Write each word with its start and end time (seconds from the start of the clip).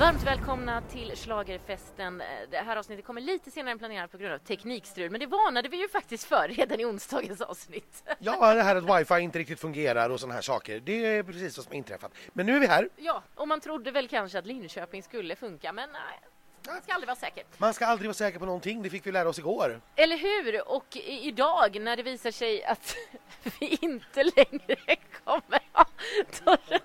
Varmt 0.00 0.22
välkomna 0.22 0.82
till 0.82 1.16
Schlagerfesten. 1.16 2.22
Det 2.50 2.56
här 2.56 2.76
avsnittet 2.76 3.04
kommer 3.04 3.20
lite 3.20 3.50
senare 3.50 3.72
än 3.72 3.78
planerat 3.78 4.10
på 4.10 4.18
grund 4.18 4.34
av 4.34 4.38
teknikstrul, 4.38 5.10
men 5.10 5.20
det 5.20 5.26
varnade 5.26 5.68
vi 5.68 5.80
ju 5.80 5.88
faktiskt 5.88 6.24
för 6.24 6.48
redan 6.48 6.80
i 6.80 6.84
onsdagens 6.84 7.40
avsnitt. 7.40 8.04
Ja, 8.18 8.54
det 8.54 8.62
här 8.62 8.76
att 8.76 9.00
wifi 9.00 9.20
inte 9.20 9.38
riktigt 9.38 9.60
fungerar 9.60 10.10
och 10.10 10.20
sådana 10.20 10.34
här 10.34 10.42
saker. 10.42 10.80
Det 10.80 11.06
är 11.06 11.22
precis 11.22 11.56
vad 11.56 11.64
som 11.64 11.72
inträffat. 11.74 12.12
Men 12.32 12.46
nu 12.46 12.56
är 12.56 12.60
vi 12.60 12.66
här. 12.66 12.88
Ja, 12.96 13.22
och 13.34 13.48
man 13.48 13.60
trodde 13.60 13.90
väl 13.90 14.08
kanske 14.08 14.38
att 14.38 14.46
Linköping 14.46 15.02
skulle 15.02 15.36
funka, 15.36 15.72
men 15.72 15.92
nej. 15.92 16.20
Man 16.66 16.82
ska 16.82 16.92
aldrig 16.92 17.06
vara 17.06 17.16
säker. 17.16 17.44
Man 17.58 17.74
ska 17.74 17.86
aldrig 17.86 18.08
vara 18.08 18.14
säker 18.14 18.38
på 18.38 18.44
någonting, 18.44 18.82
det 18.82 18.90
fick 18.90 19.06
vi 19.06 19.12
lära 19.12 19.28
oss 19.28 19.38
igår. 19.38 19.80
Eller 19.96 20.16
hur? 20.16 20.68
Och 20.68 20.96
idag 21.06 21.80
när 21.80 21.96
det 21.96 22.02
visar 22.02 22.30
sig 22.30 22.64
att 22.64 22.96
vi 23.60 23.78
inte 23.80 24.22
längre 24.22 24.96
kommer 25.24 25.60
ha 25.72 25.84
torr- 26.32 26.80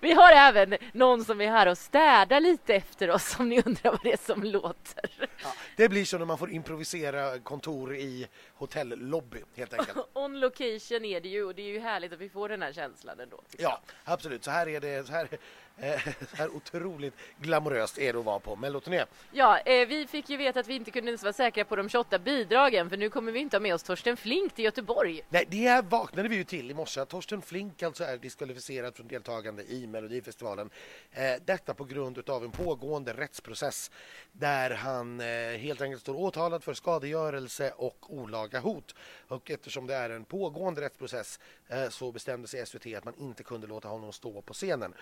vi 0.00 0.12
har 0.12 0.32
även 0.32 0.76
någon 0.92 1.24
som 1.24 1.40
är 1.40 1.50
här 1.50 1.66
och 1.66 1.78
städar 1.78 2.40
lite 2.40 2.74
efter 2.74 3.10
oss 3.10 3.36
om 3.38 3.48
ni 3.48 3.62
undrar 3.66 3.90
vad 3.90 4.00
det 4.02 4.12
är 4.12 4.26
som 4.26 4.42
låter. 4.42 5.10
Ja, 5.42 5.52
det 5.76 5.88
blir 5.88 6.04
så 6.04 6.18
när 6.18 6.24
man 6.24 6.38
får 6.38 6.50
improvisera 6.50 7.38
kontor 7.38 7.96
i 7.96 8.26
hotellobby 8.62 9.42
helt 9.54 9.72
enkelt. 9.74 9.98
On 10.12 10.40
location 10.40 11.04
är 11.04 11.20
det 11.20 11.28
ju 11.28 11.44
och 11.44 11.54
det 11.54 11.62
är 11.62 11.72
ju 11.72 11.80
härligt 11.80 12.12
att 12.12 12.18
vi 12.18 12.28
får 12.28 12.48
den 12.48 12.62
här 12.62 12.72
känslan 12.72 13.20
ändå. 13.20 13.40
Ja, 13.58 13.80
absolut. 14.04 14.44
Så 14.44 14.50
här 14.50 14.68
är 14.68 14.80
det. 14.80 15.06
Så 15.06 15.12
här, 15.12 15.28
eh, 15.76 16.00
så 16.30 16.36
här 16.36 16.56
otroligt 16.56 17.14
glamoröst 17.40 17.98
är 17.98 18.12
det 18.12 18.18
att 18.18 18.24
vara 18.24 18.38
på 18.38 18.56
melloturné. 18.56 19.04
Ja, 19.32 19.58
eh, 19.58 19.88
vi 19.88 20.06
fick 20.06 20.30
ju 20.30 20.36
veta 20.36 20.60
att 20.60 20.66
vi 20.66 20.74
inte 20.74 20.90
kunde 20.90 21.10
ens 21.10 21.22
vara 21.22 21.32
säkra 21.32 21.64
på 21.64 21.76
de 21.76 21.88
28 21.88 22.18
bidragen 22.18 22.90
för 22.90 22.96
nu 22.96 23.10
kommer 23.10 23.32
vi 23.32 23.40
inte 23.40 23.56
ha 23.56 23.60
med 23.60 23.74
oss 23.74 23.82
Torsten 23.82 24.16
Flink 24.16 24.54
till 24.54 24.64
Göteborg. 24.64 25.20
Nej, 25.28 25.44
det 25.48 25.56
här 25.56 25.82
vaknade 25.82 26.28
vi 26.28 26.36
ju 26.36 26.44
till 26.44 26.70
i 26.70 26.74
morse 26.74 27.04
Torsten 27.04 27.42
Flink 27.42 27.82
alltså 27.82 28.04
är 28.04 28.16
diskvalificerad 28.16 28.96
från 28.96 29.08
deltagande 29.08 29.62
i 29.62 29.86
Melodifestivalen. 29.86 30.70
Eh, 31.10 31.22
detta 31.44 31.74
på 31.74 31.84
grund 31.84 32.30
av 32.30 32.44
en 32.44 32.50
pågående 32.50 33.12
rättsprocess 33.12 33.90
där 34.32 34.70
han 34.70 35.20
eh, 35.20 35.26
helt 35.58 35.80
enkelt 35.80 36.02
står 36.02 36.14
åtalad 36.14 36.64
för 36.64 36.74
skadegörelse 36.74 37.72
och 37.76 37.96
olaga 38.08 38.51
hot. 38.60 38.94
Och 39.28 39.50
eftersom 39.50 39.86
det 39.86 39.94
är 39.94 40.10
en 40.10 40.24
pågående 40.24 40.80
rättsprocess 40.80 41.40
eh, 41.68 41.88
så 41.88 42.12
bestämde 42.12 42.48
sig 42.48 42.66
SVT 42.66 42.86
att 42.96 43.04
man 43.04 43.14
inte 43.14 43.42
kunde 43.42 43.66
låta 43.66 43.88
honom 43.88 44.12
stå 44.12 44.42
på 44.42 44.52
scenen. 44.52 44.94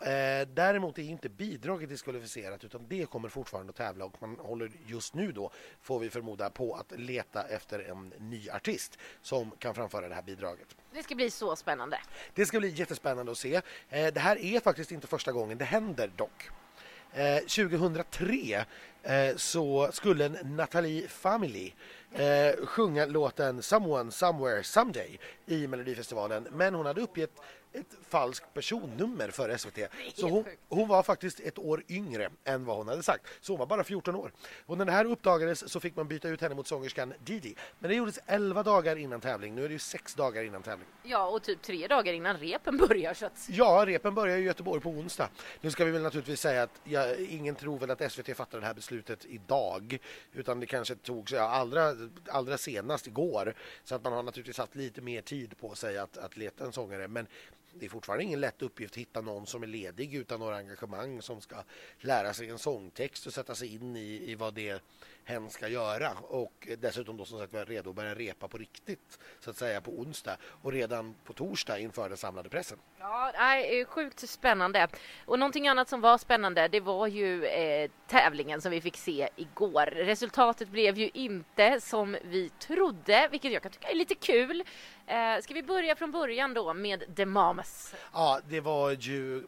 Eh, 0.00 0.48
däremot 0.48 0.98
är 0.98 1.02
inte 1.02 1.28
bidraget 1.28 1.88
diskvalificerat 1.88 2.64
utan 2.64 2.86
det 2.88 3.10
kommer 3.10 3.28
fortfarande 3.28 3.70
att 3.70 3.76
tävla 3.76 4.04
och 4.04 4.22
man 4.22 4.36
håller 4.38 4.70
just 4.86 5.14
nu 5.14 5.32
då, 5.32 5.50
får 5.80 5.98
vi 5.98 6.10
förmoda, 6.10 6.50
på 6.50 6.74
att 6.74 6.92
leta 6.98 7.42
efter 7.42 7.78
en 7.78 8.12
ny 8.18 8.50
artist 8.50 8.98
som 9.22 9.50
kan 9.50 9.74
framföra 9.74 10.08
det 10.08 10.14
här 10.14 10.22
bidraget. 10.22 10.76
Det 10.92 11.02
ska 11.02 11.14
bli 11.14 11.30
så 11.30 11.56
spännande. 11.56 12.00
Det 12.34 12.46
ska 12.46 12.60
bli 12.60 12.68
jättespännande 12.68 13.32
att 13.32 13.38
se. 13.38 13.54
Eh, 13.88 14.12
det 14.12 14.20
här 14.20 14.38
är 14.38 14.60
faktiskt 14.60 14.92
inte 14.92 15.06
första 15.06 15.32
gången 15.32 15.58
det 15.58 15.64
händer 15.64 16.10
dock. 16.16 16.50
Eh, 17.12 17.38
2003 17.38 18.64
eh, 19.02 19.36
så 19.36 19.90
skulle 19.92 20.26
en 20.26 20.56
Nathalie 20.56 21.08
Family 21.08 21.72
eh, 22.12 22.66
sjunga 22.66 23.06
låten 23.06 23.62
Someone, 23.62 24.10
Somewhere, 24.10 24.62
Someday 24.62 25.18
i 25.46 25.66
Melodifestivalen. 25.66 26.48
Men 26.52 26.74
hon 26.74 26.86
hade 26.86 27.00
uppgett 27.00 27.40
ett 27.72 27.96
falskt 28.08 28.54
personnummer 28.54 29.30
för 29.30 29.56
SVT. 29.56 29.78
Så 30.14 30.28
hon, 30.28 30.44
hon 30.68 30.88
var 30.88 31.02
faktiskt 31.02 31.40
ett 31.40 31.58
år 31.58 31.84
yngre 31.88 32.30
än 32.44 32.64
vad 32.64 32.76
hon 32.76 32.88
hade 32.88 33.02
sagt. 33.02 33.26
Så 33.40 33.52
hon 33.52 33.58
var 33.58 33.66
bara 33.66 33.84
14 33.84 34.14
år. 34.14 34.32
Och 34.66 34.78
när 34.78 34.84
det 34.84 34.92
här 34.92 35.04
uppdagades 35.04 35.72
så 35.72 35.80
fick 35.80 35.96
man 35.96 36.08
byta 36.08 36.28
ut 36.28 36.40
henne 36.40 36.54
mot 36.54 36.66
sångerskan 36.66 37.14
Didi. 37.24 37.54
Men 37.78 37.90
det 37.90 37.96
gjordes 37.96 38.18
11 38.26 38.62
dagar 38.62 38.96
innan 38.96 39.20
tävling. 39.20 39.54
Nu 39.54 39.64
är 39.64 39.68
det 39.68 39.72
ju 39.72 39.78
6 39.78 40.14
dagar 40.14 40.42
innan 40.42 40.62
tävling. 40.62 40.86
Ja, 41.02 41.26
och 41.26 41.42
typ 41.42 41.62
tre 41.62 41.86
dagar 41.86 42.12
innan 42.12 42.36
repen 42.36 42.76
börjar 42.76 43.14
så 43.14 43.26
att... 43.26 43.48
Ja, 43.48 43.84
repen 43.86 44.14
börjar 44.14 44.38
i 44.38 44.42
Göteborg 44.42 44.80
på 44.80 44.90
onsdag. 44.90 45.28
Nu 45.60 45.70
ska 45.70 45.84
vi 45.84 45.90
väl 45.90 46.02
naturligtvis 46.02 46.40
säga 46.40 46.62
att 46.62 46.80
ja, 46.84 47.14
ingen 47.16 47.54
tror 47.54 47.78
väl 47.78 47.90
att 47.90 48.12
SVT 48.12 48.36
fattar 48.36 48.60
det 48.60 48.66
här 48.66 48.74
beslutet 48.74 49.24
idag, 49.24 49.98
utan 50.32 50.60
det 50.60 50.66
kanske 50.66 50.94
togs 50.94 51.32
ja, 51.32 51.42
allra, 51.42 51.94
allra 52.28 52.58
senast 52.58 53.06
igår. 53.06 53.54
Så 53.84 53.94
att 53.94 54.04
man 54.04 54.12
har 54.12 54.22
naturligtvis 54.22 54.58
haft 54.58 54.74
lite 54.74 55.00
mer 55.00 55.22
tid 55.22 55.58
på 55.58 55.74
sig 55.74 55.98
att, 55.98 56.16
att 56.16 56.36
leta 56.36 56.64
en 56.64 56.72
sångare. 56.72 57.08
Men 57.08 57.26
det 57.74 57.86
är 57.86 57.90
fortfarande 57.90 58.24
ingen 58.24 58.40
lätt 58.40 58.62
uppgift 58.62 58.92
att 58.92 58.98
hitta 58.98 59.20
någon 59.20 59.46
som 59.46 59.62
är 59.62 59.66
ledig 59.66 60.14
utan 60.14 60.40
några 60.40 60.56
engagemang 60.56 61.22
som 61.22 61.40
ska 61.40 61.56
lära 62.00 62.34
sig 62.34 62.50
en 62.50 62.58
sångtext 62.58 63.26
och 63.26 63.32
sätta 63.32 63.54
sig 63.54 63.74
in 63.74 63.96
i, 63.96 64.30
i 64.30 64.34
vad 64.34 64.54
det 64.54 64.82
hen 65.30 65.50
ska 65.50 65.68
göra 65.68 66.10
och 66.12 66.68
dessutom 66.78 67.16
då 67.16 67.24
som 67.24 67.38
sagt 67.38 67.52
vara 67.52 67.64
redo 67.64 67.90
att 67.90 67.96
börja 67.96 68.14
repa 68.14 68.48
på 68.48 68.58
riktigt 68.58 69.18
så 69.40 69.50
att 69.50 69.56
säga 69.56 69.80
på 69.80 69.90
onsdag 69.90 70.36
och 70.62 70.72
redan 70.72 71.14
på 71.24 71.32
torsdag 71.32 71.78
inför 71.78 72.08
den 72.08 72.18
samlade 72.18 72.48
pressen. 72.48 72.78
Ja, 72.98 73.32
nej, 73.34 73.84
sjukt 73.84 74.28
spännande. 74.28 74.88
Och 75.24 75.38
någonting 75.38 75.68
annat 75.68 75.88
som 75.88 76.00
var 76.00 76.18
spännande, 76.18 76.68
det 76.68 76.80
var 76.80 77.06
ju 77.06 77.44
eh, 77.44 77.90
tävlingen 78.06 78.60
som 78.60 78.70
vi 78.70 78.80
fick 78.80 78.96
se 78.96 79.28
igår. 79.36 79.86
Resultatet 79.86 80.68
blev 80.68 80.98
ju 80.98 81.10
inte 81.14 81.80
som 81.80 82.16
vi 82.22 82.50
trodde, 82.58 83.28
vilket 83.30 83.52
jag 83.52 83.62
kan 83.62 83.72
tycka 83.72 83.88
är 83.88 83.94
lite 83.94 84.14
kul. 84.14 84.62
Eh, 85.06 85.42
ska 85.42 85.54
vi 85.54 85.62
börja 85.62 85.96
från 85.96 86.10
början 86.10 86.54
då 86.54 86.74
med 86.74 87.16
The 87.16 87.26
Mamas? 87.26 87.94
Ja, 88.12 88.40
det 88.48 88.60
var 88.60 88.90
ju 88.90 89.42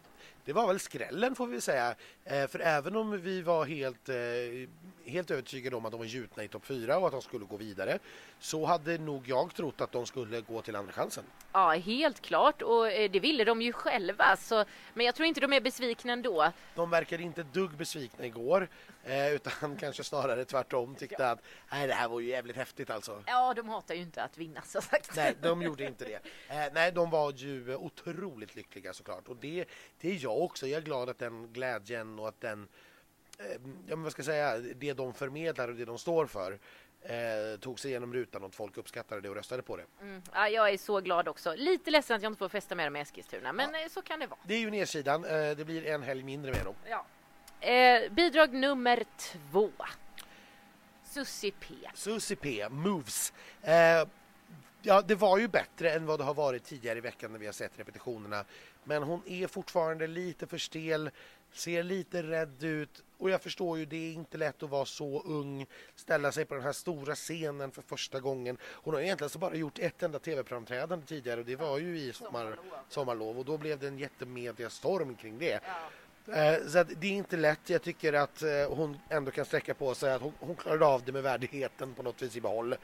det 0.44 0.52
var 0.52 0.66
väl 0.66 0.80
skrällen 0.80 1.34
får 1.34 1.46
vi 1.46 1.60
säga. 1.60 1.94
Eh, 2.24 2.46
för 2.46 2.58
även 2.58 2.96
om 2.96 3.20
vi 3.20 3.42
var 3.42 3.64
helt, 3.64 4.08
eh, 4.08 4.16
helt 5.06 5.30
övertygade 5.30 5.76
om 5.76 5.86
att 5.86 5.92
de 5.92 5.98
var 5.98 6.06
gjutna 6.06 6.44
i 6.44 6.48
topp 6.48 6.66
4 6.66 6.98
och 6.98 7.06
att 7.06 7.12
de 7.12 7.22
skulle 7.22 7.44
gå 7.44 7.56
vidare 7.56 7.98
så 8.38 8.64
hade 8.66 8.98
nog 8.98 9.28
jag 9.28 9.54
trott 9.54 9.80
att 9.80 9.92
de 9.92 10.06
skulle 10.06 10.40
gå 10.40 10.62
till 10.62 10.76
andra 10.76 10.92
chansen. 10.92 11.24
Ja, 11.52 11.70
helt 11.70 12.20
klart 12.20 12.62
och 12.62 12.90
eh, 12.90 13.10
det 13.10 13.20
ville 13.20 13.44
de 13.44 13.62
ju 13.62 13.72
själva. 13.72 14.36
Så, 14.36 14.64
men 14.94 15.06
jag 15.06 15.14
tror 15.14 15.26
inte 15.26 15.40
de 15.40 15.52
är 15.52 15.60
besvikna 15.60 16.12
ändå. 16.12 16.52
De 16.74 16.90
verkade 16.90 17.22
inte 17.22 17.42
dugg 17.42 17.70
besvikna 17.70 18.26
igår 18.26 18.68
eh, 19.04 19.32
utan 19.32 19.76
kanske 19.80 20.04
snarare 20.04 20.44
tvärtom 20.44 20.94
tyckte 20.94 21.30
att 21.30 21.42
nej, 21.72 21.86
det 21.86 21.94
här 21.94 22.08
var 22.08 22.20
ju 22.20 22.28
jävligt 22.28 22.56
häftigt 22.56 22.90
alltså. 22.90 23.22
Ja, 23.26 23.54
de 23.54 23.68
hatar 23.68 23.94
ju 23.94 24.02
inte 24.02 24.22
att 24.22 24.38
vinna 24.38 24.62
så 24.62 24.80
sagt. 24.80 25.16
Nej, 25.16 25.34
de 25.42 25.62
gjorde 25.62 25.84
inte 25.84 26.04
det. 26.04 26.14
Eh, 26.48 26.72
nej, 26.72 26.92
de 26.92 27.10
var 27.10 27.32
ju 27.32 27.76
otroligt 27.76 28.54
lyckliga 28.54 28.92
såklart. 28.92 29.28
Och 29.28 29.36
det, 29.36 29.64
det 30.00 30.10
är 30.10 30.18
jag 30.22 30.38
också. 30.42 30.66
Jag 30.66 30.78
är 30.78 30.84
glad 30.84 31.08
att 31.08 31.18
den 31.18 31.52
glädjen 31.52 32.18
och 32.18 32.28
att 32.28 32.40
den, 32.40 32.68
ja 33.38 33.96
men 33.96 34.02
vad 34.02 34.12
ska 34.12 34.20
jag 34.20 34.26
säga, 34.26 34.58
det 34.58 34.92
de 34.92 35.14
förmedlar 35.14 35.68
och 35.68 35.74
det 35.74 35.84
de 35.84 35.98
står 35.98 36.26
för 36.26 36.58
eh, 37.02 37.58
tog 37.60 37.80
sig 37.80 37.90
igenom 37.90 38.14
rutan 38.14 38.44
och 38.44 38.54
folk 38.54 38.76
uppskattade 38.76 39.20
det 39.20 39.28
och 39.28 39.34
röstade 39.34 39.62
på 39.62 39.76
det. 39.76 39.84
Mm, 40.00 40.22
ja, 40.32 40.48
jag 40.48 40.70
är 40.70 40.78
så 40.78 41.00
glad 41.00 41.28
också. 41.28 41.54
Lite 41.56 41.90
ledsen 41.90 42.16
att 42.16 42.22
jag 42.22 42.30
inte 42.30 42.38
får 42.38 42.48
festa 42.48 42.74
med 42.74 42.86
dem 42.86 42.96
i 42.96 43.00
Eskilstuna, 43.00 43.52
men 43.52 43.74
eh, 43.74 43.88
så 43.90 44.02
kan 44.02 44.20
det 44.20 44.26
vara. 44.26 44.40
Det 44.44 44.54
är 44.54 44.58
ju 44.58 44.70
nedsidan. 44.70 45.24
Eh, 45.24 45.50
det 45.56 45.64
blir 45.64 45.86
en 45.86 46.02
helg 46.02 46.22
mindre 46.22 46.52
med 46.52 46.64
dem. 46.64 46.74
Ja. 46.88 47.04
Eh, 47.68 48.12
bidrag 48.12 48.54
nummer 48.54 49.04
två. 49.18 49.70
Susie 51.04 51.52
P. 51.60 51.74
Susie 51.94 52.36
P, 52.36 52.68
Moves. 52.68 53.32
Eh, 53.62 54.06
ja, 54.82 55.02
det 55.02 55.14
var 55.14 55.38
ju 55.38 55.48
bättre 55.48 55.90
än 55.90 56.06
vad 56.06 56.20
det 56.20 56.24
har 56.24 56.34
varit 56.34 56.64
tidigare 56.64 56.98
i 56.98 57.00
veckan 57.00 57.32
när 57.32 57.38
vi 57.38 57.46
har 57.46 57.52
sett 57.52 57.78
repetitionerna. 57.78 58.44
Men 58.84 59.02
hon 59.02 59.22
är 59.26 59.46
fortfarande 59.46 60.06
lite 60.06 60.46
för 60.46 60.58
stel, 60.58 61.10
ser 61.52 61.82
lite 61.82 62.22
rädd 62.22 62.64
ut 62.64 63.02
och 63.22 63.30
jag 63.30 63.42
förstår 63.42 63.78
ju, 63.78 63.86
det 63.86 63.96
är 63.96 64.12
inte 64.12 64.38
lätt 64.38 64.62
att 64.62 64.70
vara 64.70 64.84
så 64.84 65.22
ung, 65.22 65.66
ställa 65.94 66.32
sig 66.32 66.44
på 66.44 66.54
den 66.54 66.62
här 66.62 66.72
stora 66.72 67.14
scenen 67.14 67.70
för 67.70 67.82
första 67.82 68.20
gången. 68.20 68.58
Hon 68.62 68.94
har 68.94 69.00
egentligen 69.00 69.30
så 69.30 69.38
bara 69.38 69.54
gjort 69.54 69.78
ett 69.78 70.02
enda 70.02 70.18
tv-framträdande 70.18 71.06
tidigare 71.06 71.40
och 71.40 71.46
det 71.46 71.56
var 71.56 71.78
ju 71.78 71.98
i 71.98 72.12
sommar, 72.12 72.58
sommarlov 72.88 73.38
och 73.38 73.44
då 73.44 73.58
blev 73.58 73.78
det 73.78 73.88
en 73.88 73.98
jättemediastorm 73.98 75.14
kring 75.14 75.38
det. 75.38 75.52
Eh, 75.52 75.60
Så 76.68 76.78
att 76.78 76.88
det 77.00 77.06
är 77.06 77.12
inte 77.12 77.36
lätt. 77.36 77.70
Jag 77.70 77.82
tycker 77.82 78.12
att 78.12 78.42
eh, 78.42 78.48
hon 78.68 78.98
ändå 79.08 79.30
kan 79.30 79.44
sträcka 79.44 79.74
på 79.74 79.94
sig 79.94 80.12
att 80.12 80.20
hon, 80.22 80.32
hon 80.40 80.56
klarade 80.56 80.86
av 80.86 81.04
det 81.04 81.12
med 81.12 81.22
värdigheten 81.22 81.94
på 81.94 82.02
något 82.02 82.22
vis 82.22 82.36
i 82.36 82.40
behåll. 82.40 82.76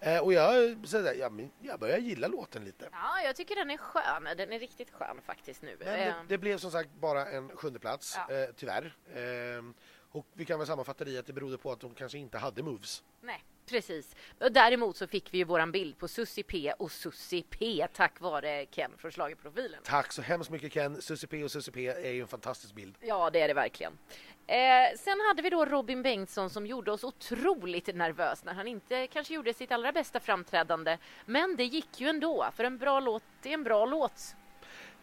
Eh, 0.00 0.18
Och 0.18 0.32
jag, 0.32 0.76
så 0.86 0.98
där, 1.02 1.14
ja, 1.14 1.30
men 1.30 1.50
jag 1.60 1.80
börjar 1.80 1.98
gilla 1.98 2.26
låten 2.28 2.64
lite. 2.64 2.88
Ja, 2.92 3.20
jag 3.24 3.36
tycker 3.36 3.54
den 3.56 3.70
är 3.70 3.76
skön. 3.76 4.24
Den 4.36 4.52
är 4.52 4.58
riktigt 4.58 4.90
skön 4.90 5.20
faktiskt 5.26 5.62
nu. 5.62 5.76
Men 5.78 5.86
det, 5.88 6.04
Eh, 6.04 6.14
det 6.28 6.38
blev 6.38 6.58
som 6.58 6.70
sagt 6.70 6.88
bara 7.00 7.26
en 7.26 7.48
sjunde 7.56 7.78
plats, 7.78 8.18
Ja. 8.28 8.34
eh, 8.34 8.48
tyvärr. 8.56 8.96
Eh, 9.14 9.64
och 10.12 10.26
vi 10.32 10.44
kan 10.44 10.58
väl 10.58 10.66
sammanfatta 10.66 11.04
det 11.04 11.10
i 11.10 11.18
att 11.18 11.26
det 11.26 11.32
berodde 11.32 11.58
på 11.58 11.72
att 11.72 11.80
de 11.80 11.94
kanske 11.94 12.18
inte 12.18 12.38
hade 12.38 12.62
moves. 12.62 13.02
Nej, 13.20 13.44
Precis. 13.66 14.16
Och 14.40 14.52
däremot 14.52 14.96
så 14.96 15.06
fick 15.06 15.34
vi 15.34 15.38
ju 15.38 15.44
våran 15.44 15.72
bild 15.72 15.98
på 15.98 16.08
Susie 16.08 16.44
P 16.44 16.72
och 16.78 16.92
Susie 16.92 17.42
P 17.50 17.86
tack 17.92 18.20
vare 18.20 18.66
Ken 18.66 18.90
från 18.98 19.10
Schlagerprofilen. 19.10 19.80
Tack 19.84 20.12
så 20.12 20.22
hemskt 20.22 20.50
mycket 20.50 20.72
Ken. 20.72 21.02
Susie 21.02 21.28
P 21.28 21.44
och 21.44 21.50
Susie 21.50 21.72
P 21.72 21.86
är 21.86 22.12
ju 22.12 22.20
en 22.20 22.28
fantastisk 22.28 22.74
bild. 22.74 22.94
Ja, 23.00 23.30
det 23.30 23.40
är 23.40 23.48
det 23.48 23.54
verkligen. 23.54 23.98
Eh, 24.46 24.98
sen 24.98 25.20
hade 25.28 25.42
vi 25.42 25.50
då 25.50 25.64
Robin 25.64 26.02
Bengtsson 26.02 26.50
som 26.50 26.66
gjorde 26.66 26.92
oss 26.92 27.04
otroligt 27.04 27.94
nervös 27.94 28.44
när 28.44 28.54
han 28.54 28.66
inte 28.68 29.06
kanske 29.06 29.34
gjorde 29.34 29.54
sitt 29.54 29.72
allra 29.72 29.92
bästa 29.92 30.20
framträdande. 30.20 30.98
Men 31.26 31.56
det 31.56 31.64
gick 31.64 32.00
ju 32.00 32.08
ändå, 32.08 32.50
för 32.56 32.64
en 32.64 32.78
bra 32.78 33.00
låt 33.00 33.22
det 33.42 33.48
är 33.48 33.54
en 33.54 33.64
bra 33.64 33.86
låt. 33.86 34.34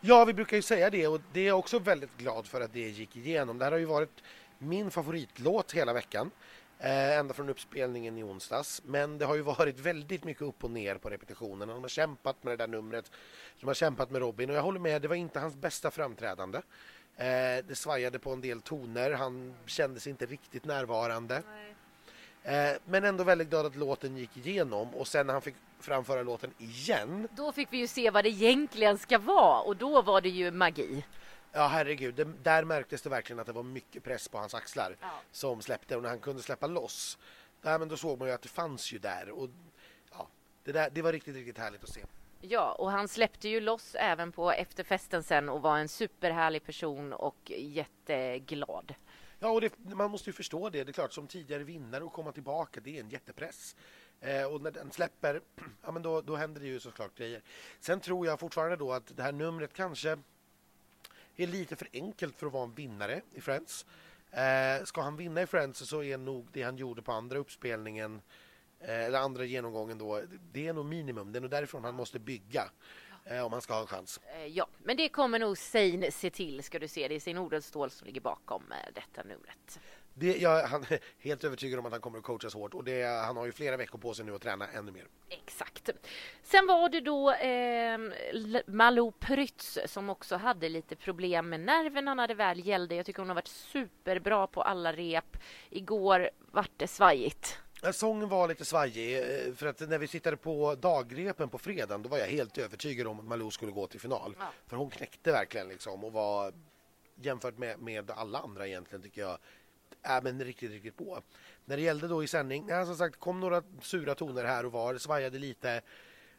Ja, 0.01 0.25
vi 0.25 0.33
brukar 0.33 0.57
ju 0.57 0.61
säga 0.61 0.89
det 0.89 1.07
och 1.07 1.21
det 1.33 1.39
är 1.39 1.47
jag 1.47 1.59
också 1.59 1.79
väldigt 1.79 2.17
glad 2.17 2.47
för 2.47 2.61
att 2.61 2.73
det 2.73 2.79
gick 2.79 3.15
igenom. 3.15 3.57
Det 3.57 3.65
här 3.65 3.71
har 3.71 3.79
ju 3.79 3.85
varit 3.85 4.23
min 4.57 4.91
favoritlåt 4.91 5.71
hela 5.71 5.93
veckan. 5.93 6.31
Eh, 6.83 7.17
ända 7.17 7.33
från 7.33 7.49
uppspelningen 7.49 8.17
i 8.17 8.23
onsdags. 8.23 8.81
Men 8.85 9.17
det 9.17 9.25
har 9.25 9.35
ju 9.35 9.41
varit 9.41 9.79
väldigt 9.79 10.23
mycket 10.23 10.43
upp 10.43 10.63
och 10.63 10.71
ner 10.71 10.95
på 10.95 11.09
repetitionerna. 11.09 11.73
De 11.73 11.81
har 11.81 11.89
kämpat 11.89 12.43
med 12.43 12.53
det 12.53 12.57
där 12.57 12.67
numret. 12.67 13.11
De 13.59 13.67
har 13.67 13.73
kämpat 13.73 14.11
med 14.11 14.21
Robin 14.21 14.49
och 14.49 14.55
jag 14.55 14.61
håller 14.61 14.79
med, 14.79 15.01
det 15.01 15.07
var 15.07 15.15
inte 15.15 15.39
hans 15.39 15.55
bästa 15.55 15.91
framträdande. 15.91 16.57
Eh, 17.17 17.65
det 17.67 17.75
svajade 17.75 18.19
på 18.19 18.31
en 18.31 18.41
del 18.41 18.61
toner, 18.61 19.11
han 19.11 19.53
kändes 19.65 20.07
inte 20.07 20.25
riktigt 20.25 20.65
närvarande. 20.65 21.43
Eh, 22.43 22.71
men 22.85 23.03
ändå 23.03 23.23
väldigt 23.23 23.49
glad 23.49 23.65
att 23.65 23.75
låten 23.75 24.17
gick 24.17 24.37
igenom 24.37 24.95
och 24.95 25.07
sen 25.07 25.27
när 25.27 25.33
han 25.33 25.41
fick 25.41 25.55
framföra 25.79 26.23
låten 26.23 26.51
igen. 26.57 27.27
Då 27.35 27.51
fick 27.51 27.67
vi 27.73 27.77
ju 27.77 27.87
se 27.87 28.09
vad 28.09 28.23
det 28.23 28.29
egentligen 28.29 28.97
ska 28.97 29.17
vara 29.17 29.61
och 29.61 29.75
då 29.75 30.01
var 30.01 30.21
det 30.21 30.29
ju 30.29 30.51
magi. 30.51 31.03
Ja 31.51 31.67
herregud, 31.67 32.15
det, 32.15 32.23
där 32.43 32.63
märktes 32.63 33.01
det 33.01 33.09
verkligen 33.09 33.39
att 33.39 33.45
det 33.47 33.53
var 33.53 33.63
mycket 33.63 34.03
press 34.03 34.27
på 34.27 34.37
hans 34.37 34.53
axlar 34.53 34.95
Ja. 35.01 35.07
som 35.31 35.61
släppte 35.61 35.95
och 35.95 36.01
när 36.01 36.09
han 36.09 36.19
kunde 36.19 36.41
släppa 36.41 36.67
loss. 36.67 37.17
Där, 37.61 37.79
men 37.79 37.87
då 37.87 37.97
såg 37.97 38.19
man 38.19 38.27
ju 38.27 38.33
att 38.33 38.41
det 38.41 38.49
fanns 38.49 38.91
ju 38.93 38.99
där 38.99 39.29
och 39.29 39.49
ja, 40.11 40.27
det, 40.63 40.71
där, 40.71 40.89
det 40.89 41.01
var 41.01 41.11
riktigt, 41.11 41.35
riktigt 41.35 41.57
härligt 41.57 41.83
att 41.83 41.89
se. 41.89 42.01
Ja, 42.41 42.71
och 42.71 42.91
han 42.91 43.07
släppte 43.07 43.49
ju 43.49 43.59
loss 43.59 43.95
även 43.99 44.31
på 44.31 44.51
efterfesten 44.51 45.23
sen 45.23 45.49
och 45.49 45.61
var 45.61 45.77
en 45.77 45.87
superhärlig 45.87 46.63
person 46.65 47.13
och 47.13 47.51
jätteglad. 47.57 48.93
Ja, 49.39 49.49
och 49.49 49.61
det, 49.61 49.73
man 49.77 50.11
måste 50.11 50.29
ju 50.29 50.33
förstå 50.33 50.69
det. 50.69 50.83
Det 50.83 50.91
är 50.91 50.93
klart, 50.93 51.13
som 51.13 51.27
tidigare 51.27 51.63
vinnare 51.63 52.03
och 52.03 52.13
komma 52.13 52.31
tillbaka, 52.31 52.79
det 52.79 52.97
är 52.97 53.01
en 53.03 53.09
jättepress. 53.09 53.75
Eh, 54.19 54.43
och 54.43 54.61
när 54.61 54.71
den 54.71 54.91
släpper, 54.91 55.41
ja 55.81 55.91
men 55.91 56.01
då, 56.01 56.21
då 56.21 56.35
händer 56.35 56.61
det 56.61 56.67
ju 56.67 56.79
såklart 56.79 57.15
grejer. 57.15 57.41
Sen 57.79 57.99
tror 57.99 58.25
jag 58.27 58.39
fortfarande 58.39 58.75
då 58.75 58.93
att 58.93 59.17
det 59.17 59.23
här 59.23 59.31
numret 59.31 59.73
kanske 59.73 60.17
är 61.43 61.47
lite 61.47 61.75
för 61.75 61.87
enkelt 61.93 62.35
för 62.35 62.47
att 62.47 62.53
vara 62.53 62.63
en 62.63 62.73
vinnare 62.73 63.21
i 63.33 63.41
Friends. 63.41 63.85
Eh, 64.31 64.83
ska 64.83 65.01
han 65.01 65.17
vinna 65.17 65.41
i 65.41 65.47
Friends 65.47 65.89
så 65.89 66.03
är 66.03 66.17
nog 66.17 66.47
det 66.51 66.63
han 66.63 66.77
gjorde 66.77 67.01
på 67.01 67.11
andra 67.11 67.37
uppspelningen 67.37 68.21
eh, 68.79 69.05
eller 69.05 69.19
andra 69.19 69.45
genomgången 69.45 69.97
då, 69.97 70.21
det 70.51 70.67
är 70.67 70.73
nog 70.73 70.85
minimum. 70.85 71.31
Det 71.31 71.39
är 71.39 71.41
nog 71.41 71.51
därifrån 71.51 71.83
han 71.83 71.95
måste 71.95 72.19
bygga 72.19 72.63
eh, 73.25 73.45
om 73.45 73.53
han 73.53 73.61
ska 73.61 73.73
ha 73.73 73.81
en 73.81 73.87
chans. 73.87 74.19
Eh, 74.35 74.45
ja, 74.45 74.67
men 74.83 74.97
det 74.97 75.09
kommer 75.09 75.39
nog 75.39 75.57
Sein 75.57 76.11
se 76.11 76.29
till, 76.29 76.63
ska 76.63 76.79
du 76.79 76.87
se. 76.87 77.07
Det 77.07 77.15
är 77.15 77.19
Sein 77.19 77.37
Odenstål 77.37 77.89
som 77.89 78.07
ligger 78.07 78.21
bakom 78.21 78.71
eh, 78.71 78.93
detta 78.93 79.23
numret. 79.23 79.79
Det, 80.13 80.37
jag, 80.37 80.63
han 80.63 80.85
är 80.89 80.99
helt 81.19 81.43
övertygad 81.43 81.79
om 81.79 81.85
att 81.85 81.91
han 81.91 82.01
kommer 82.01 82.17
att 82.17 82.23
coachas 82.23 82.53
hårt 82.53 82.73
och 82.73 82.83
det, 82.83 83.03
han 83.25 83.37
har 83.37 83.45
ju 83.45 83.51
flera 83.51 83.77
veckor 83.77 83.97
på 83.97 84.13
sig 84.13 84.25
nu 84.25 84.35
att 84.35 84.41
träna 84.41 84.67
ännu 84.67 84.91
mer. 84.91 85.07
Exakt. 85.29 85.89
Sen 86.43 86.67
var 86.67 86.89
det 86.89 87.01
då 87.01 87.31
eh, 87.31 87.97
Malou 88.67 89.11
Prytz 89.11 89.79
som 89.85 90.09
också 90.09 90.35
hade 90.35 90.69
lite 90.69 90.95
problem 90.95 91.49
med 91.49 91.59
nerverna 91.59 92.13
när 92.13 92.27
det 92.27 92.33
väl 92.33 92.67
gällde. 92.67 92.95
Jag 92.95 93.05
tycker 93.05 93.19
hon 93.19 93.29
har 93.29 93.35
varit 93.35 93.47
superbra 93.47 94.47
på 94.47 94.61
alla 94.61 94.93
rep. 94.93 95.37
Igår 95.69 96.29
vart 96.51 96.71
det 96.77 96.87
svajigt. 96.87 97.57
Sången 97.93 98.29
var 98.29 98.47
lite 98.47 98.65
svajig 98.65 99.17
eh, 99.17 99.53
för 99.53 99.67
att 99.67 99.79
när 99.79 99.97
vi 99.97 100.07
tittade 100.07 100.37
på 100.37 100.75
dagrepen 100.75 101.49
på 101.49 101.57
fredagen 101.57 102.03
då 102.03 102.09
var 102.09 102.17
jag 102.17 102.27
helt 102.27 102.57
övertygad 102.57 103.07
om 103.07 103.19
att 103.19 103.25
Malou 103.25 103.51
skulle 103.51 103.71
gå 103.71 103.87
till 103.87 103.99
final. 103.99 104.35
Ja. 104.39 104.45
För 104.67 104.77
hon 104.77 104.89
knäckte 104.89 105.31
verkligen 105.31 105.67
liksom 105.67 106.03
och 106.03 106.13
var 106.13 106.53
jämfört 107.15 107.57
med, 107.57 107.79
med 107.79 108.11
alla 108.11 108.39
andra 108.39 108.67
egentligen 108.67 109.01
tycker 109.01 109.21
jag 109.21 109.37
är 110.03 110.21
men 110.21 110.43
riktigt, 110.43 110.71
riktigt 110.71 110.97
på. 110.97 111.21
När 111.65 111.77
det 111.77 111.83
gällde 111.83 112.07
då 112.07 112.23
i 112.23 112.27
sändning, 112.27 112.65
ja, 112.69 112.85
som 112.85 112.95
sagt 112.95 113.19
kom 113.19 113.39
några 113.39 113.63
sura 113.81 114.15
toner 114.15 114.43
här 114.43 114.65
och 114.65 114.71
var, 114.71 114.97
svajade 114.97 115.39
lite. 115.39 115.81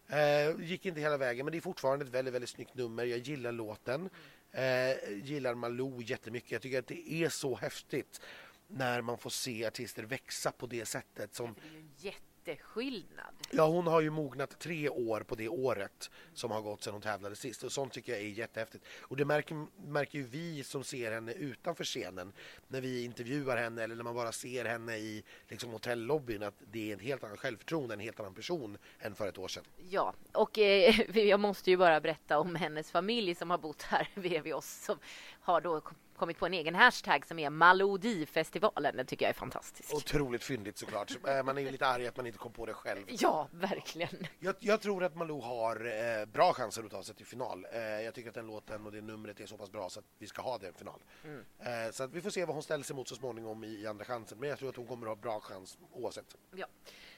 Eh, 0.09 0.61
gick 0.61 0.87
inte 0.87 1.01
hela 1.01 1.17
vägen 1.17 1.47
men 1.47 1.53
det 1.53 1.59
är 1.59 1.61
fortfarande 1.61 2.05
ett 2.05 2.11
väldigt, 2.11 2.35
väldigt 2.35 2.51
snyggt 2.51 2.75
nummer. 2.75 3.05
Jag 3.05 3.19
gillar 3.19 3.53
låten. 3.53 4.11
Eh, 4.53 5.13
gillar 5.25 5.55
Malou 5.55 6.03
jättemycket. 6.03 6.53
Jag 6.53 6.63
tycker 6.63 6.79
att 6.79 6.87
det 6.87 7.13
är 7.13 7.29
så 7.29 7.57
häftigt 7.57 8.21
när 8.67 9.01
man 9.01 9.19
får 9.19 9.31
se 9.31 9.67
artister 9.67 10.03
växa 10.03 10.53
på 10.53 10.67
det 10.67 10.87
sättet. 10.87 11.35
Som, 11.35 11.55
Det 11.55 11.69
är 11.69 11.81
ju 11.81 11.85
jätteskillnad. 12.47 13.35
ja, 13.51 13.67
hon 13.67 13.87
har 13.87 14.01
ju 14.01 14.11
mognat 14.11 14.59
tre 14.59 14.89
år 14.89 15.21
på 15.21 15.35
det 15.35 15.49
året 15.49 16.11
som 16.35 16.51
har 16.51 16.61
gått 16.61 16.83
sedan 16.83 16.93
hon 16.93 17.03
tävlade 17.03 17.37
sist 17.37 17.63
och 17.63 17.73
sånt 17.73 17.93
tycker 17.93 18.13
jag 18.13 18.21
är 18.21 18.27
jättehäftigt. 18.27 18.85
Och 19.01 19.17
det 19.17 19.25
märker, 19.25 19.67
märker 19.87 20.19
ju 20.19 20.25
vi 20.25 20.65
som 20.65 20.85
ser 20.85 21.13
henne 21.13 21.33
utanför 21.33 21.85
scenen 21.85 22.33
när 22.69 22.81
vi 22.81 23.05
intervjuar 23.05 23.57
henne 23.57 23.83
eller 23.83 23.95
när 23.95 24.05
man 24.05 24.15
bara 24.15 24.33
ser 24.33 24.65
henne 24.65 24.97
i 24.97 25.25
liksom, 25.49 25.71
hotellobbyn 25.71 26.43
att 26.43 26.55
det 26.73 26.91
är 26.91 26.93
en 26.93 27.01
helt 27.01 27.25
annan 27.25 27.37
självförtroende, 27.37 27.95
en 27.95 28.01
helt 28.01 28.21
annan 28.21 28.35
person 28.35 28.79
än 28.99 29.15
för 29.15 29.29
ett 29.29 29.39
år 29.39 29.49
sedan. 29.49 29.65
Ja, 29.89 30.15
och 30.33 30.59
eh, 30.59 31.19
jag 31.29 31.41
måste 31.41 31.71
ju 31.71 31.77
bara 31.77 32.01
berätta 32.01 32.39
om 32.39 32.55
hennes 32.55 32.91
familj 32.91 33.35
som 33.35 33.51
har 33.51 33.59
bott 33.59 33.83
här 33.83 34.09
bredvid 34.21 34.55
oss 34.55 34.85
som 34.85 34.99
har 35.41 35.61
då 35.61 35.81
kommit 36.23 36.39
på 36.39 36.47
en 36.47 36.55
egen 36.55 36.75
hashtag 36.75 37.27
som 37.27 37.39
är 37.39 37.51
Malodifestivalen. 37.51 38.97
Den 38.97 39.07
tycker 39.07 39.25
jag 39.25 39.31
är 39.31 39.35
fantastisk. 39.35 39.95
Otroligt 39.95 40.43
fyndigt 40.45 40.79
såklart. 40.79 41.13
Eh, 41.29 41.43
Man 41.43 41.59
är 41.59 41.63
ju 41.63 41.71
lite 41.71 41.87
arg 41.87 42.07
att 42.07 42.17
man 42.17 42.27
inte 42.27 42.39
kom 42.39 42.53
på 42.53 42.67
det 42.67 42.75
själv. 42.75 43.03
Ja, 43.09 43.49
verkligen. 43.53 44.27
Jag, 44.41 44.55
jag 44.59 44.81
tror 44.81 45.05
att 45.05 45.15
Malou 45.17 45.41
har 45.41 45.77
eh, 46.21 46.25
bra 46.27 46.53
chanser 46.53 46.85
att 46.85 46.91
ta 46.91 47.03
sig 47.03 47.15
till 47.15 47.27
final. 47.27 47.67
Eh, 47.73 47.81
jag 47.81 48.15
tycker 48.15 48.29
att 48.29 48.35
den 48.35 48.47
låten 48.47 48.87
och 48.87 48.93
det 48.93 49.01
numret 49.01 49.41
är 49.41 49.47
så 49.47 49.57
pass 49.57 49.71
bra 49.73 49.89
så 49.91 49.99
att 50.01 50.07
vi 50.19 50.27
ska 50.27 50.43
ha 50.43 50.59
det 50.59 50.67
i 50.67 50.69
en 50.69 50.75
final. 50.75 51.01
Eh, 51.59 51.91
så 51.93 52.05
att 52.05 52.13
vi 52.13 52.21
får 52.21 52.31
se 52.31 52.45
vad 52.45 52.55
hon 52.55 52.63
ställer 52.63 52.85
sig 52.85 52.97
mot 52.97 53.09
så 53.09 53.15
småningom 53.15 53.65
i, 53.65 53.69
i 53.69 53.87
andra 53.87 54.05
chansen. 54.05 54.39
Men 54.41 54.49
jag 54.49 54.59
tror 54.59 54.69
att 54.69 54.77
hon 54.77 54.87
kommer 54.87 55.07
att 55.07 55.17
ha 55.17 55.23
bra 55.23 55.41
chans 55.41 55.79
oavsett. 55.93 56.37
Ja. 56.55 56.67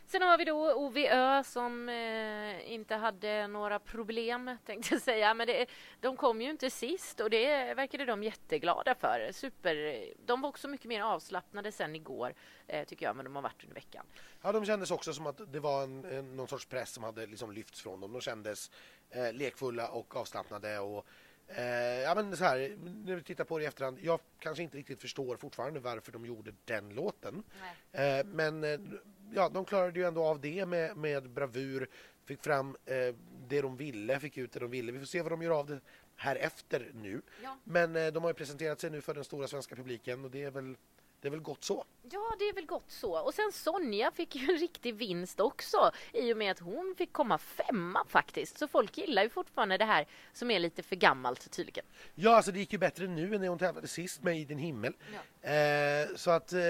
Sen 0.07 0.23
har 0.23 0.39
vi 0.39 0.45
då 0.45 0.75
OVÖ 0.75 1.45
som 1.45 1.89
eh, 1.89 2.73
inte 2.73 2.95
hade 2.95 3.47
några 3.47 3.79
problem 3.79 4.57
tänkte 4.67 4.95
jag 4.95 5.03
säga. 5.03 5.35
Men 5.35 5.47
det, 5.47 5.67
de 6.01 6.17
kom 6.17 6.43
ju 6.43 6.51
inte 6.51 6.71
sist 6.71 7.21
och 7.21 7.31
det 7.31 7.75
verkade 7.75 8.05
de 8.05 8.23
jätteglada 8.23 8.95
för. 8.95 9.33
Super, 9.33 10.05
de 10.27 10.41
var 10.41 10.49
också 10.49 10.69
mycket 10.69 10.87
mer 10.87 11.01
avslappnade 11.01 11.73
sen 11.73 11.97
igår 11.97 12.35
eh, 12.67 12.85
tycker 12.87 13.07
jag 13.07 13.15
vad 13.15 13.25
de 13.25 13.37
har 13.37 13.43
varit 13.43 13.63
under 13.63 13.75
veckan. 13.75 14.07
Ja, 14.43 14.53
de 14.53 14.65
kändes 14.65 14.91
också 14.91 15.13
som 15.13 15.27
att 15.27 15.53
det 15.53 15.61
var 15.61 15.83
en, 15.83 16.05
en, 16.05 16.37
någon 16.37 16.49
sorts 16.49 16.67
press 16.67 16.91
som 16.91 17.05
hade 17.05 17.27
liksom 17.27 17.53
lyfts 17.53 17.81
från 17.81 18.01
dem. 18.01 18.13
De 18.13 18.21
kändes 18.21 18.71
eh, 19.11 19.33
lekfulla 19.33 19.89
och 19.89 20.17
avslappnade. 20.17 20.79
Och, 20.79 21.07
eh, 21.49 21.65
ja, 22.03 22.15
men 22.15 22.37
så 22.37 22.45
här, 22.45 22.77
när 23.05 23.15
vi 23.15 23.23
tittar 23.23 23.45
på 23.45 23.59
det 23.59 23.65
i 23.65 23.67
efterhand, 23.67 23.99
jag 24.03 24.21
kanske 24.39 24.63
inte 24.63 24.79
riktigt 24.79 25.01
förstår 25.01 25.37
fortfarande 25.37 25.81
varför 25.81 26.13
de 26.13 26.27
gjorde 26.27 26.55
den 26.65 26.95
låten. 26.95 27.43
Eh, 27.93 28.27
men 28.27 28.65
eh, 28.65 28.81
ja, 29.35 29.49
de 29.49 29.65
klarade 29.65 29.99
ju 29.99 30.07
ändå 30.07 30.25
av 30.25 30.41
det 30.41 30.67
med, 30.67 30.97
med 30.97 31.31
bravur. 31.31 31.89
Fick 32.25 32.43
fram 32.43 32.77
eh, 32.85 33.15
det 33.49 33.61
de 33.61 33.77
ville, 33.77 34.21
fick 34.21 34.39
ut 34.39 34.53
det 34.53 34.61
de 34.61 34.71
ville. 34.71 34.93
Vi 34.93 34.99
får 34.99 35.07
se 35.07 35.23
vad 35.23 35.33
de 35.33 35.43
gör 35.43 35.59
av 35.59 35.67
det 35.67 35.81
här 36.17 36.37
efter 36.37 36.91
nu. 36.95 37.23
Ja. 37.43 37.59
Men 37.65 37.97
eh, 37.97 38.07
de 38.07 38.23
har 38.23 38.31
ju 38.31 38.35
presenterat 38.35 38.81
sig 38.81 38.91
nu 38.91 39.01
för 39.01 39.15
den 39.15 39.25
stora 39.25 39.49
svenska 39.49 39.77
publiken 39.77 40.25
och 40.25 40.31
det 40.31 40.43
är 40.43 40.51
väl, 40.51 40.77
det 41.25 41.29
är 41.29 41.31
väl 41.31 41.41
gott 41.41 41.65
så. 41.65 41.85
Ja, 42.11 42.35
det 42.39 42.45
är 42.45 42.55
väl 42.55 42.67
gott 42.67 42.91
så. 42.91 43.19
Och 43.19 43.35
sen 43.35 43.53
Sonja 43.53 44.11
fick 44.11 44.37
ju 44.37 44.53
en 44.53 44.59
riktig 44.59 44.95
vinst 44.95 45.41
också 45.41 45.91
i 46.13 46.33
och 46.33 46.37
med 46.37 46.51
att 46.51 46.59
hon 46.59 46.95
fick 46.99 47.13
komma 47.13 47.39
femma 47.39 48.05
faktiskt. 48.09 48.59
Så 48.59 48.69
folk 48.69 48.99
gillar 48.99 49.23
ju 49.23 49.29
fortfarande 49.29 49.79
det 49.79 49.85
här 49.85 50.07
som 50.33 50.51
är 50.51 50.59
lite 50.59 50.83
för 50.83 50.97
gammalt 50.97 51.51
tydligen. 51.51 51.85
Ja, 52.15 52.37
alltså 52.37 52.53
det 52.53 52.59
gick 52.59 52.73
ju 52.73 52.79
bättre 52.79 53.07
nu 53.07 53.35
än 53.35 53.41
när 53.41 53.49
hon 53.49 53.59
tävlade 53.59 53.89
sist 53.89 54.23
med 54.23 54.39
I 54.39 54.45
din 54.45 54.59
himmel. 54.59 54.93
Eh, 55.43 56.17
så 56.17 56.31
att, 56.31 56.53
eh, 56.53 56.61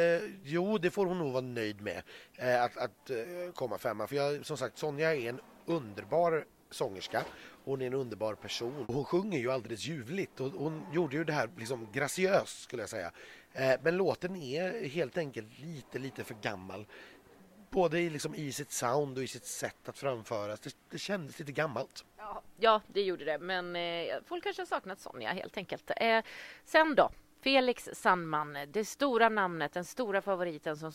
jo, 0.42 0.78
det 0.78 0.90
får 0.90 1.06
hon 1.06 1.18
nog 1.18 1.32
vara 1.32 1.44
nöjd 1.44 1.80
med, 1.80 2.02
eh, 2.36 2.62
att, 2.62 2.76
att 2.76 3.10
eh, 3.10 3.16
komma 3.54 3.78
femma. 3.78 4.06
För 4.06 4.16
jag, 4.16 4.46
som 4.46 4.56
sagt, 4.56 4.78
Sonja 4.78 5.14
är 5.14 5.28
en 5.28 5.40
underbar 5.66 6.44
sångerska. 6.70 7.24
Hon 7.64 7.82
är 7.82 7.86
en 7.86 7.94
underbar 7.94 8.34
person. 8.34 8.84
Hon 8.88 9.04
sjunger 9.04 9.38
ju 9.38 9.50
alldeles 9.50 9.86
ljuvligt 9.86 10.40
och 10.40 10.50
hon 10.50 10.86
gjorde 10.92 11.16
ju 11.16 11.24
det 11.24 11.32
här 11.32 11.50
liksom 11.56 11.88
graciöst 11.92 12.62
skulle 12.62 12.82
jag 12.82 12.90
säga. 12.90 13.12
Eh, 13.54 13.80
men 13.82 13.96
låten 13.96 14.36
är 14.36 14.88
helt 14.88 15.18
enkelt 15.18 15.58
lite, 15.58 15.98
lite 15.98 16.24
för 16.24 16.34
gammal. 16.34 16.86
Både 17.70 18.00
i, 18.00 18.10
liksom, 18.10 18.34
i 18.34 18.52
sitt 18.52 18.72
sound 18.72 19.18
och 19.18 19.24
i 19.24 19.26
sitt 19.26 19.46
sätt 19.46 19.88
att 19.88 19.98
framföras. 19.98 20.60
Det, 20.60 20.76
det 20.90 20.98
kändes 20.98 21.38
lite 21.38 21.52
gammalt. 21.52 22.04
Ja, 22.16 22.42
ja 22.56 22.80
det 22.86 23.02
gjorde 23.02 23.24
det. 23.24 23.38
Men 23.38 23.76
eh, 23.76 24.14
folk 24.24 24.44
kanske 24.44 24.62
har 24.62 24.66
saknat 24.66 25.00
Sonja 25.00 25.32
helt 25.32 25.56
enkelt. 25.56 25.90
Eh, 25.96 26.24
sen 26.64 26.94
då? 26.94 27.10
Felix 27.40 27.88
Sandman, 27.92 28.58
det 28.68 28.84
stora 28.84 29.28
namnet, 29.28 29.72
den 29.72 29.84
stora 29.84 30.22
favoriten 30.22 30.76
som 30.76 30.92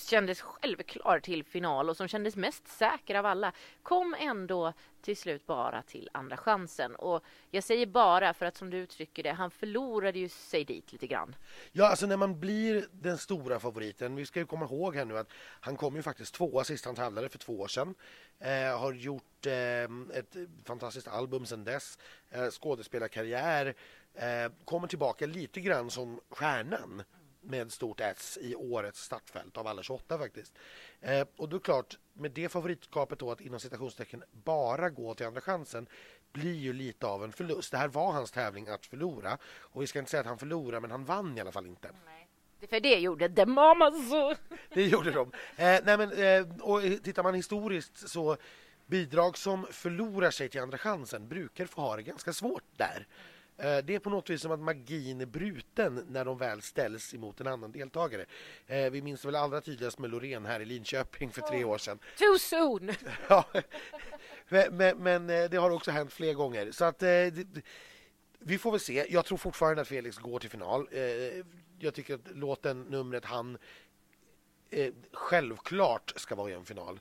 kändes 0.00 0.40
självklar 0.40 1.20
till 1.20 1.44
final 1.44 1.88
och 1.90 1.96
som 1.96 2.08
kändes 2.08 2.36
mest 2.36 2.68
säker 2.68 3.14
av 3.14 3.26
alla 3.26 3.52
kom 3.82 4.16
ändå 4.18 4.72
till 5.02 5.16
slut 5.16 5.46
bara 5.46 5.82
till 5.82 6.08
andra 6.12 6.36
chansen. 6.36 6.94
Och 6.94 7.24
jag 7.50 7.64
säger 7.64 7.86
bara 7.86 8.34
för 8.34 8.46
att 8.46 8.56
som 8.56 8.70
du 8.70 8.76
uttrycker 8.78 9.22
det, 9.22 9.32
han 9.32 9.50
förlorade 9.50 10.18
ju 10.18 10.28
sig 10.28 10.64
dit 10.64 10.92
lite 10.92 11.06
grann. 11.06 11.36
Ja, 11.72 11.86
alltså 11.88 12.06
när 12.06 12.16
man 12.16 12.40
blir 12.40 12.86
den 12.92 13.18
stora 13.18 13.60
favoriten, 13.60 14.16
vi 14.16 14.26
ska 14.26 14.40
ju 14.40 14.46
komma 14.46 14.64
ihåg 14.64 14.96
här 14.96 15.04
nu 15.04 15.18
att 15.18 15.32
han 15.60 15.76
kom 15.76 15.96
ju 15.96 16.02
faktiskt 16.02 16.34
tvåa 16.34 16.64
sist 16.64 16.84
han 16.84 16.94
tävlade 16.94 17.28
för 17.28 17.38
två 17.38 17.60
år 17.60 17.68
sedan. 17.68 17.94
Eh, 18.38 18.78
har 18.80 18.92
gjort 18.92 19.46
eh, 19.46 19.52
ett 20.18 20.36
fantastiskt 20.64 21.08
album 21.08 21.46
sedan 21.46 21.64
dess, 21.64 21.98
eh, 22.30 22.50
skådespelarkarriär, 22.50 23.74
eh, 24.14 24.52
kommer 24.64 24.88
tillbaka 24.88 25.26
lite 25.26 25.60
grann 25.60 25.90
som 25.90 26.20
stjärnan 26.30 27.02
med 27.48 27.72
stort 27.72 28.00
S 28.00 28.38
i 28.40 28.54
årets 28.54 29.00
startfält 29.02 29.56
av 29.56 29.66
alla 29.66 29.82
28 29.82 30.18
faktiskt. 30.18 30.58
Eh, 31.00 31.26
och 31.36 31.48
då 31.48 31.56
är 31.56 31.60
klart, 31.60 31.98
med 32.12 32.30
det 32.30 32.48
favoritskapet 32.48 33.18
då 33.18 33.30
att 33.30 33.40
inom 33.40 33.60
citationstecken 33.60 34.24
bara 34.32 34.90
gå 34.90 35.14
till 35.14 35.26
andra 35.26 35.40
chansen 35.40 35.86
blir 36.32 36.54
ju 36.54 36.72
lite 36.72 37.06
av 37.06 37.24
en 37.24 37.32
förlust. 37.32 37.70
Det 37.70 37.78
här 37.78 37.88
var 37.88 38.12
hans 38.12 38.30
tävling 38.30 38.68
att 38.68 38.86
förlora 38.86 39.38
och 39.44 39.82
vi 39.82 39.86
ska 39.86 39.98
inte 39.98 40.10
säga 40.10 40.20
att 40.20 40.26
han 40.26 40.38
förlorade 40.38 40.80
men 40.80 40.90
han 40.90 41.04
vann 41.04 41.38
i 41.38 41.40
alla 41.40 41.52
fall 41.52 41.66
inte. 41.66 41.90
Nej. 42.06 42.28
För 42.70 42.80
det 42.80 42.98
gjorde 42.98 43.28
The 43.28 43.46
Mamas. 43.46 43.94
Det 44.74 44.86
gjorde 44.86 45.10
de. 45.10 45.32
Eh, 45.56 45.80
nej 45.84 45.98
men, 45.98 46.12
eh, 46.12 46.60
och 46.60 46.82
tittar 47.02 47.22
man 47.22 47.34
historiskt 47.34 48.08
så 48.08 48.36
bidrag 48.86 49.38
som 49.38 49.66
förlorar 49.70 50.30
sig 50.30 50.48
till 50.48 50.60
andra 50.60 50.78
chansen 50.78 51.28
brukar 51.28 51.66
få 51.66 51.80
ha 51.80 51.96
det 51.96 52.02
ganska 52.02 52.32
svårt 52.32 52.64
där. 52.76 53.06
Eh, 53.58 53.78
det 53.84 53.94
är 53.94 53.98
på 53.98 54.10
något 54.10 54.30
vis 54.30 54.42
som 54.42 54.52
att 54.52 54.60
magin 54.60 55.20
är 55.20 55.26
bruten 55.26 56.06
när 56.08 56.24
de 56.24 56.38
väl 56.38 56.62
ställs 56.62 57.14
emot 57.14 57.40
en 57.40 57.46
annan 57.46 57.72
deltagare. 57.72 58.26
Eh, 58.66 58.90
vi 58.90 59.02
minns 59.02 59.24
väl 59.24 59.34
allra 59.34 59.60
tydligast 59.60 59.98
med 59.98 60.10
Loreen 60.10 60.46
här 60.46 60.60
i 60.60 60.64
Linköping 60.64 61.30
för 61.30 61.42
tre 61.42 61.64
år 61.64 61.78
sedan. 61.78 61.98
Too 62.18 62.38
soon! 62.38 62.90
Ja, 63.28 63.44
men, 64.70 64.98
men, 64.98 65.30
eh, 65.30 65.50
det 65.50 65.56
har 65.56 65.70
också 65.70 65.90
hänt 65.90 66.12
fler 66.12 66.34
gånger. 66.34 66.72
Så 66.72 66.84
att 66.84 67.02
vi 68.38 68.58
får 68.58 68.70
väl 68.70 68.80
se. 68.80 69.06
Jag 69.10 69.24
tror 69.24 69.38
fortfarande 69.38 69.82
att 69.82 69.88
Felix 69.88 70.18
går 70.18 70.38
till 70.38 70.50
final. 70.50 70.88
Jag 71.78 71.94
tycker 71.94 72.14
att 72.14 72.30
låten, 72.36 72.82
numret, 72.82 73.24
han 73.24 73.58
självklart 75.12 76.12
ska 76.16 76.34
vara 76.34 76.50
i 76.50 76.54
en 76.54 76.64
final. 76.64 77.00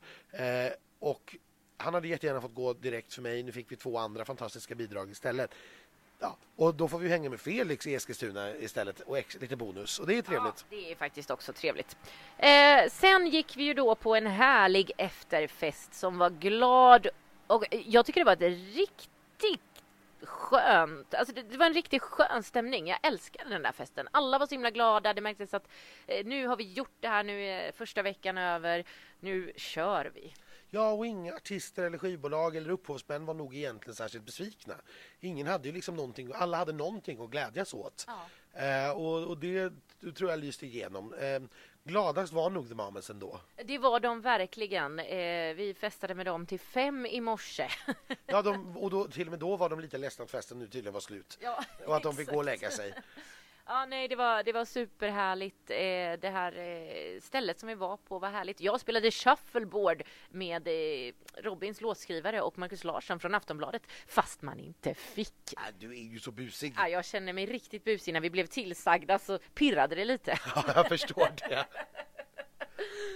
Och 1.00 1.38
han 1.78 1.94
hade 1.94 2.08
jättegärna 2.08 2.42
fått 2.42 2.56
gå 2.56 2.74
direkt 2.74 3.14
för 3.14 3.22
mig. 3.22 3.44
Nu 3.44 3.52
fick 3.52 3.72
vi 3.72 3.76
två 3.76 3.98
andra 3.98 4.26
fantastiska 4.26 4.76
bidrag 4.76 5.12
istället. 5.12 5.52
Ja, 6.20 6.38
och 6.56 6.76
då 6.76 6.88
får 6.88 7.00
vi 7.00 7.10
hänga 7.10 7.30
med 7.30 7.40
Felix 7.40 7.88
i 7.88 7.96
Eskilstuna 7.96 8.56
istället 8.56 9.00
och 9.00 9.18
ex, 9.18 9.38
lite 9.42 9.56
bonus 9.56 10.00
och 10.00 10.08
det 10.08 10.18
är 10.18 10.22
trevligt. 10.22 10.66
Ja, 10.70 10.78
det 10.78 10.92
är 10.92 10.96
faktiskt 10.96 11.32
också 11.32 11.54
trevligt. 11.54 11.98
Eh, 12.38 12.90
sen 12.90 13.28
gick 13.28 13.58
vi 13.58 13.64
ju 13.64 13.74
då 13.74 13.96
på 13.96 14.16
en 14.16 14.28
härlig 14.28 14.92
efterfest 14.98 15.94
som 15.94 16.18
var 16.18 16.30
glad 16.30 17.08
och 17.48 17.66
jag 17.70 18.06
tycker 18.06 18.22
det 18.22 18.26
var 18.26 18.34
ett 18.34 18.76
riktigt 18.76 19.62
skönt, 20.24 21.14
alltså 21.14 21.36
det, 21.36 21.42
det, 21.42 21.58
var 21.58 21.66
en 21.66 21.74
riktigt 21.74 22.02
skön 22.02 22.44
stämning. 22.44 22.88
Jag 22.88 23.00
älskade 23.04 23.50
den 23.50 23.64
där 23.64 23.72
festen. 23.72 24.08
Alla 24.12 24.40
var 24.40 24.48
så 24.48 24.56
himla 24.56 24.72
glada. 24.72 25.14
Det 25.14 25.22
märktes 25.22 25.54
att 25.54 25.68
eh, 26.08 26.26
nu 26.26 26.48
har 26.48 26.58
vi 26.58 26.74
gjort 26.74 26.96
det 27.00 27.08
här, 27.08 27.24
nu 27.24 27.44
är 27.44 27.72
första 27.72 28.02
veckan 28.02 28.38
över. 28.38 28.84
Nu 29.20 29.54
kör 29.56 30.12
vi. 30.16 30.34
Ja, 30.70 30.92
och 30.92 31.06
inga 31.06 31.36
artister 31.36 31.84
eller 31.84 31.98
skivbolag 31.98 32.56
eller 32.56 32.70
upphovsmän 32.70 33.26
var 33.26 33.34
nog 33.34 33.56
egentligen 33.56 33.96
särskilt 33.96 34.26
besvikna. 34.26 34.76
Ingen 35.20 35.48
hade 35.48 35.68
ju 35.68 35.74
liksom 35.74 35.96
någonting, 35.96 36.32
alla 36.36 36.58
hade 36.58 36.74
någonting 36.74 37.24
att 37.24 37.30
glädjas 37.30 37.74
åt. 37.74 38.08
Ja. 38.08 38.26
Eh, 38.62 38.92
och, 38.92 39.24
och, 39.28 39.38
det 39.38 39.72
tror 40.16 40.30
jag 40.30 40.40
lyste 40.40 40.66
igenom. 40.66 41.14
Eh, 41.14 41.40
gladast 41.84 42.34
var 42.34 42.50
nog 42.50 42.70
The 42.70 42.76
Mamas 42.76 43.10
ändå. 43.10 43.40
Det 43.66 43.78
var 43.78 44.00
de 44.00 44.22
verkligen. 44.22 45.00
Eh, 45.00 45.54
vi 45.56 45.76
festade 45.80 46.16
med 46.16 46.26
dem 46.26 46.46
till 46.46 46.60
fem 46.60 47.06
i 47.06 47.22
morse. 47.22 47.70
ja, 48.26 48.42
de, 48.42 48.78
och 48.78 48.90
då, 48.90 49.08
till 49.08 49.28
och 49.28 49.32
med 49.32 49.40
då 49.40 49.56
var 49.58 49.70
de 49.70 49.80
lite 49.80 49.98
ledsna 49.98 50.26
att 50.26 50.32
festen 50.32 50.60
nu 50.60 50.68
tydligen 50.68 50.94
var 50.94 51.02
slut. 51.02 51.38
Ja, 51.42 51.64
och 51.86 51.96
att 51.96 52.04
de 52.04 52.16
fick 52.16 52.30
gå 52.30 52.38
och 52.38 52.46
lägga 52.46 52.70
sig. 52.70 52.94
Ja, 53.70 53.86
nej, 53.86 54.08
det 54.08 54.16
var, 54.16 54.44
det 54.44 54.52
var 54.52 54.66
superhärligt. 54.66 55.70
Eh, 55.70 56.20
det 56.22 56.30
här 56.34 56.58
eh, 56.58 57.22
stället 57.22 57.60
som 57.60 57.70
vi 57.70 57.76
var 57.76 57.98
på 57.98 58.20
var 58.20 58.30
härligt. 58.30 58.62
Jag 58.62 58.80
spelade 58.80 59.12
shuffleboard 59.12 60.04
med 60.30 60.68
eh, 60.68 61.14
Robins 61.38 61.82
låtskrivare 61.82 62.42
och 62.42 62.58
Markus 62.58 62.84
Larsson 62.84 63.20
från 63.20 63.36
Aftonbladet, 63.36 63.82
fast 64.08 64.42
man 64.42 64.60
inte 64.60 64.94
fick. 64.94 65.54
Ja, 65.56 65.62
du 65.80 65.92
är 65.92 66.04
ju 66.04 66.20
så 66.20 66.32
busig. 66.32 66.74
Ja, 66.78 66.88
jag 66.88 67.06
känner 67.06 67.34
mig 67.34 67.46
riktigt 67.46 67.84
busig. 67.84 68.14
När 68.14 68.22
vi 68.22 68.30
blev 68.30 68.46
tillsagda 68.46 69.20
så 69.20 69.40
pirrade 69.54 69.96
det 69.96 70.06
lite. 70.06 70.40
Ja, 70.56 70.64
jag 70.76 70.88
förstår 70.88 71.30
det. 71.50 71.66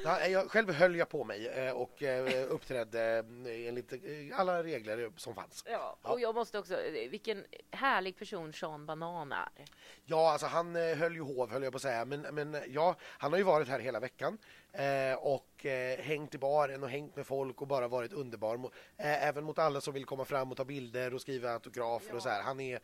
Ja, 0.03 0.27
jag, 0.27 0.51
själv 0.51 0.71
höll 0.71 0.95
jag 0.95 1.09
på 1.09 1.23
mig 1.23 1.47
eh, 1.47 1.71
och 1.71 2.03
eh, 2.03 2.51
uppträdde 2.51 3.25
eh, 3.45 3.67
enligt 3.67 3.93
alla 4.33 4.63
regler 4.63 5.11
som 5.17 5.35
fanns. 5.35 5.63
Ja, 5.67 5.97
och 6.01 6.19
jag 6.19 6.35
måste 6.35 6.59
också, 6.59 6.77
vilken 7.09 7.45
härlig 7.71 8.17
person 8.17 8.53
Sean 8.53 8.85
Banan 8.85 9.31
är. 9.31 9.65
Ja, 10.05 10.31
alltså 10.31 10.47
han 10.47 10.75
höll 10.75 11.15
ju 11.15 11.21
hov, 11.21 11.51
höll 11.51 11.63
jag 11.63 11.71
på 11.71 11.75
att 11.75 11.81
säga. 11.81 12.05
Men, 12.05 12.21
men 12.21 12.57
ja, 12.67 12.95
han 13.01 13.31
har 13.31 13.37
ju 13.37 13.43
varit 13.43 13.67
här 13.67 13.79
hela 13.79 13.99
veckan 13.99 14.37
och 15.19 15.65
hängt 15.97 16.35
i 16.35 16.37
baren 16.37 16.83
och 16.83 16.89
hängt 16.89 17.15
med 17.15 17.27
folk 17.27 17.61
och 17.61 17.67
bara 17.67 17.87
varit 17.87 18.13
underbar. 18.13 18.71
Även 18.97 19.43
mot 19.43 19.59
alla 19.59 19.81
som 19.81 19.93
vill 19.93 20.05
komma 20.05 20.25
fram 20.25 20.51
och 20.51 20.57
ta 20.57 20.65
bilder 20.65 21.13
och 21.13 21.21
skriva 21.21 21.51
autografer 21.51 22.09
ja. 22.09 22.15
och 22.15 22.23
så 22.23 22.29
här. 22.29 22.41
Han 22.41 22.59
är 22.59 22.79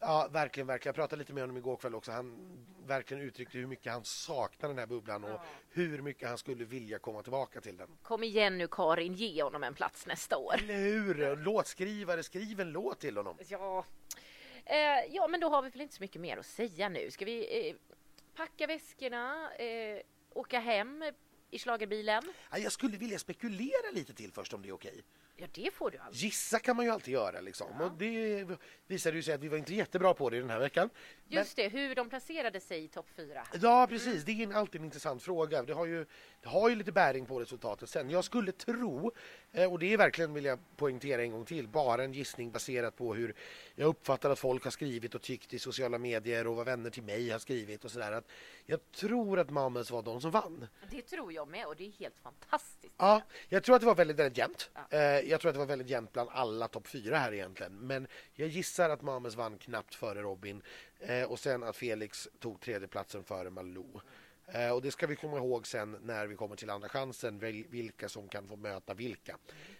Ja, 0.00 0.28
verkligen, 0.30 0.66
verkligen. 0.66 0.88
Jag 0.88 0.94
pratade 0.94 1.18
lite 1.18 1.32
med 1.32 1.42
honom 1.42 1.56
igår 1.56 1.76
kväll 1.76 1.94
också. 1.94 2.12
Han 2.12 2.38
verkligen 2.86 3.22
uttryckte 3.22 3.58
hur 3.58 3.66
mycket 3.66 3.92
han 3.92 4.04
saknar 4.04 4.68
den 4.68 4.78
här 4.78 4.86
bubblan 4.86 5.24
och 5.24 5.40
hur 5.70 6.02
mycket 6.02 6.28
han 6.28 6.38
skulle 6.38 6.64
vilja 6.64 6.98
komma 6.98 7.22
tillbaka 7.22 7.60
till 7.60 7.76
den. 7.76 7.88
Kom 8.02 8.24
igen 8.24 8.58
nu 8.58 8.68
Karin, 8.70 9.14
ge 9.14 9.42
honom 9.42 9.62
en 9.62 9.74
plats 9.74 10.06
nästa 10.06 10.36
år. 10.36 10.54
Eller 10.54 10.76
hur? 10.76 11.36
Låtskrivare, 11.36 12.22
skriv 12.22 12.60
en 12.60 12.72
låt 12.72 13.00
till 13.00 13.16
honom. 13.16 13.36
Ja. 13.48 13.84
Eh, 14.64 14.76
ja, 15.10 15.28
men 15.28 15.40
då 15.40 15.48
har 15.48 15.62
vi 15.62 15.70
väl 15.70 15.80
inte 15.80 15.94
så 15.94 16.02
mycket 16.02 16.20
mer 16.20 16.36
att 16.36 16.46
säga 16.46 16.88
nu. 16.88 17.10
Ska 17.10 17.24
vi 17.24 17.68
eh, 17.68 17.76
packa 18.34 18.66
väskorna, 18.66 19.54
eh, 19.54 20.02
åka 20.30 20.60
hem 20.60 21.12
i 21.50 21.58
slagerbilen? 21.58 22.22
Jag 22.50 22.72
skulle 22.72 22.96
vilja 22.96 23.18
spekulera 23.18 23.90
lite 23.92 24.14
till 24.14 24.32
först 24.32 24.54
om 24.54 24.62
det 24.62 24.68
är 24.68 24.72
okej. 24.72 25.02
Ja, 25.40 25.46
det 25.52 25.74
får 25.74 25.90
du 25.90 25.98
alltid. 25.98 26.20
Gissa 26.20 26.58
kan 26.58 26.76
man 26.76 26.84
ju 26.84 26.90
alltid 26.90 27.14
göra 27.14 27.40
liksom. 27.40 27.66
Ja. 27.78 27.84
Och 27.84 27.92
det 27.92 28.46
visade 28.86 29.16
ju 29.16 29.22
sig 29.22 29.34
att 29.34 29.40
vi 29.40 29.48
var 29.48 29.58
inte 29.58 29.74
jättebra 29.74 30.14
på 30.14 30.30
det 30.30 30.40
den 30.40 30.50
här 30.50 30.58
veckan. 30.58 30.90
Just 31.28 31.56
Men... 31.56 31.64
det, 31.64 31.78
hur 31.78 31.94
de 31.94 32.08
placerade 32.08 32.60
sig 32.60 32.84
i 32.84 32.88
topp 32.88 33.06
fyra. 33.16 33.46
Ja, 33.62 33.86
precis. 33.86 34.24
Det 34.24 34.42
är 34.42 34.54
alltid 34.54 34.80
en 34.80 34.84
intressant 34.84 35.22
fråga. 35.22 35.62
Det 35.62 35.72
har, 35.72 35.86
ju, 35.86 36.06
det 36.40 36.48
har 36.48 36.68
ju 36.68 36.74
lite 36.74 36.92
bäring 36.92 37.26
på 37.26 37.40
resultatet 37.40 37.88
sen. 37.88 38.10
Jag 38.10 38.24
skulle 38.24 38.52
tro, 38.52 39.12
eh, 39.52 39.72
och 39.72 39.78
det 39.78 39.92
är 39.92 39.96
verkligen, 39.96 40.34
vill 40.34 40.44
jag 40.44 40.58
poängtera 40.76 41.22
en 41.22 41.32
gång 41.32 41.44
till, 41.44 41.68
bara 41.68 42.04
en 42.04 42.12
gissning 42.12 42.50
baserat 42.50 42.96
på 42.96 43.14
hur 43.14 43.34
jag 43.74 43.86
uppfattar 43.86 44.30
att 44.30 44.38
folk 44.38 44.64
har 44.64 44.70
skrivit 44.70 45.14
och 45.14 45.22
tyckt 45.22 45.54
i 45.54 45.58
sociala 45.58 45.98
medier 45.98 46.46
och 46.46 46.56
vad 46.56 46.66
vänner 46.66 46.90
till 46.90 47.02
mig 47.02 47.30
har 47.30 47.38
skrivit 47.38 47.84
och 47.84 47.90
sådär. 47.90 48.22
Jag 48.66 48.92
tror 48.92 49.38
att 49.38 49.50
Mames 49.50 49.90
var 49.90 50.02
de 50.02 50.20
som 50.20 50.30
vann. 50.30 50.66
Det 50.90 51.02
tror 51.02 51.32
jag 51.32 51.48
med 51.48 51.66
och 51.66 51.76
det 51.76 51.86
är 51.86 51.92
helt 51.92 52.18
fantastiskt. 52.18 52.94
Ja, 52.96 53.22
jag 53.48 53.62
tror 53.62 53.74
att 53.74 53.80
det 53.80 53.86
var 53.86 53.94
väldigt, 53.94 54.16
väldigt 54.16 54.38
jämnt. 54.38 54.70
Ja. 54.90 54.98
Jag 55.30 55.40
tror 55.40 55.48
att 55.48 55.54
det 55.54 55.58
var 55.58 55.66
väldigt 55.66 55.88
jämnt 55.88 56.12
bland 56.12 56.30
alla 56.32 56.68
topp 56.68 56.86
fyra 56.86 57.18
här 57.18 57.32
egentligen. 57.32 57.72
Men 57.72 58.06
jag 58.32 58.48
gissar 58.48 58.90
att 58.90 59.02
Mames 59.02 59.34
vann 59.34 59.58
knappt 59.58 59.94
före 59.94 60.22
Robin 60.22 60.62
eh, 61.00 61.22
och 61.22 61.38
sen 61.38 61.62
att 61.62 61.76
Felix 61.76 62.28
tog 62.38 62.60
tredjeplatsen 62.60 63.24
före 63.24 63.50
Malou. 63.50 64.00
Eh, 64.46 64.70
och 64.70 64.82
det 64.82 64.90
ska 64.90 65.06
vi 65.06 65.16
komma 65.16 65.36
ihåg 65.36 65.66
sen 65.66 65.96
när 66.02 66.26
vi 66.26 66.36
kommer 66.36 66.56
till 66.56 66.70
andra 66.70 66.88
chansen, 66.88 67.38
vilka 67.68 68.08
som 68.08 68.28
kan 68.28 68.48
få 68.48 68.56
möta 68.56 68.94
vilka. 68.94 69.36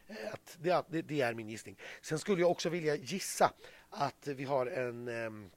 Eh, 0.06 0.32
att 0.32 0.56
det, 0.60 0.84
det, 0.88 1.02
det, 1.02 1.20
är 1.20 1.34
min 1.34 1.48
gissning. 1.48 1.76
Sen 2.02 2.18
skulle 2.18 2.40
jag 2.40 2.50
också 2.50 2.68
vilja 2.68 2.96
gissa 2.96 3.52
att 3.90 4.26
vi 4.26 4.44
har 4.44 4.66
en 4.66 5.08
ehm, 5.08 5.50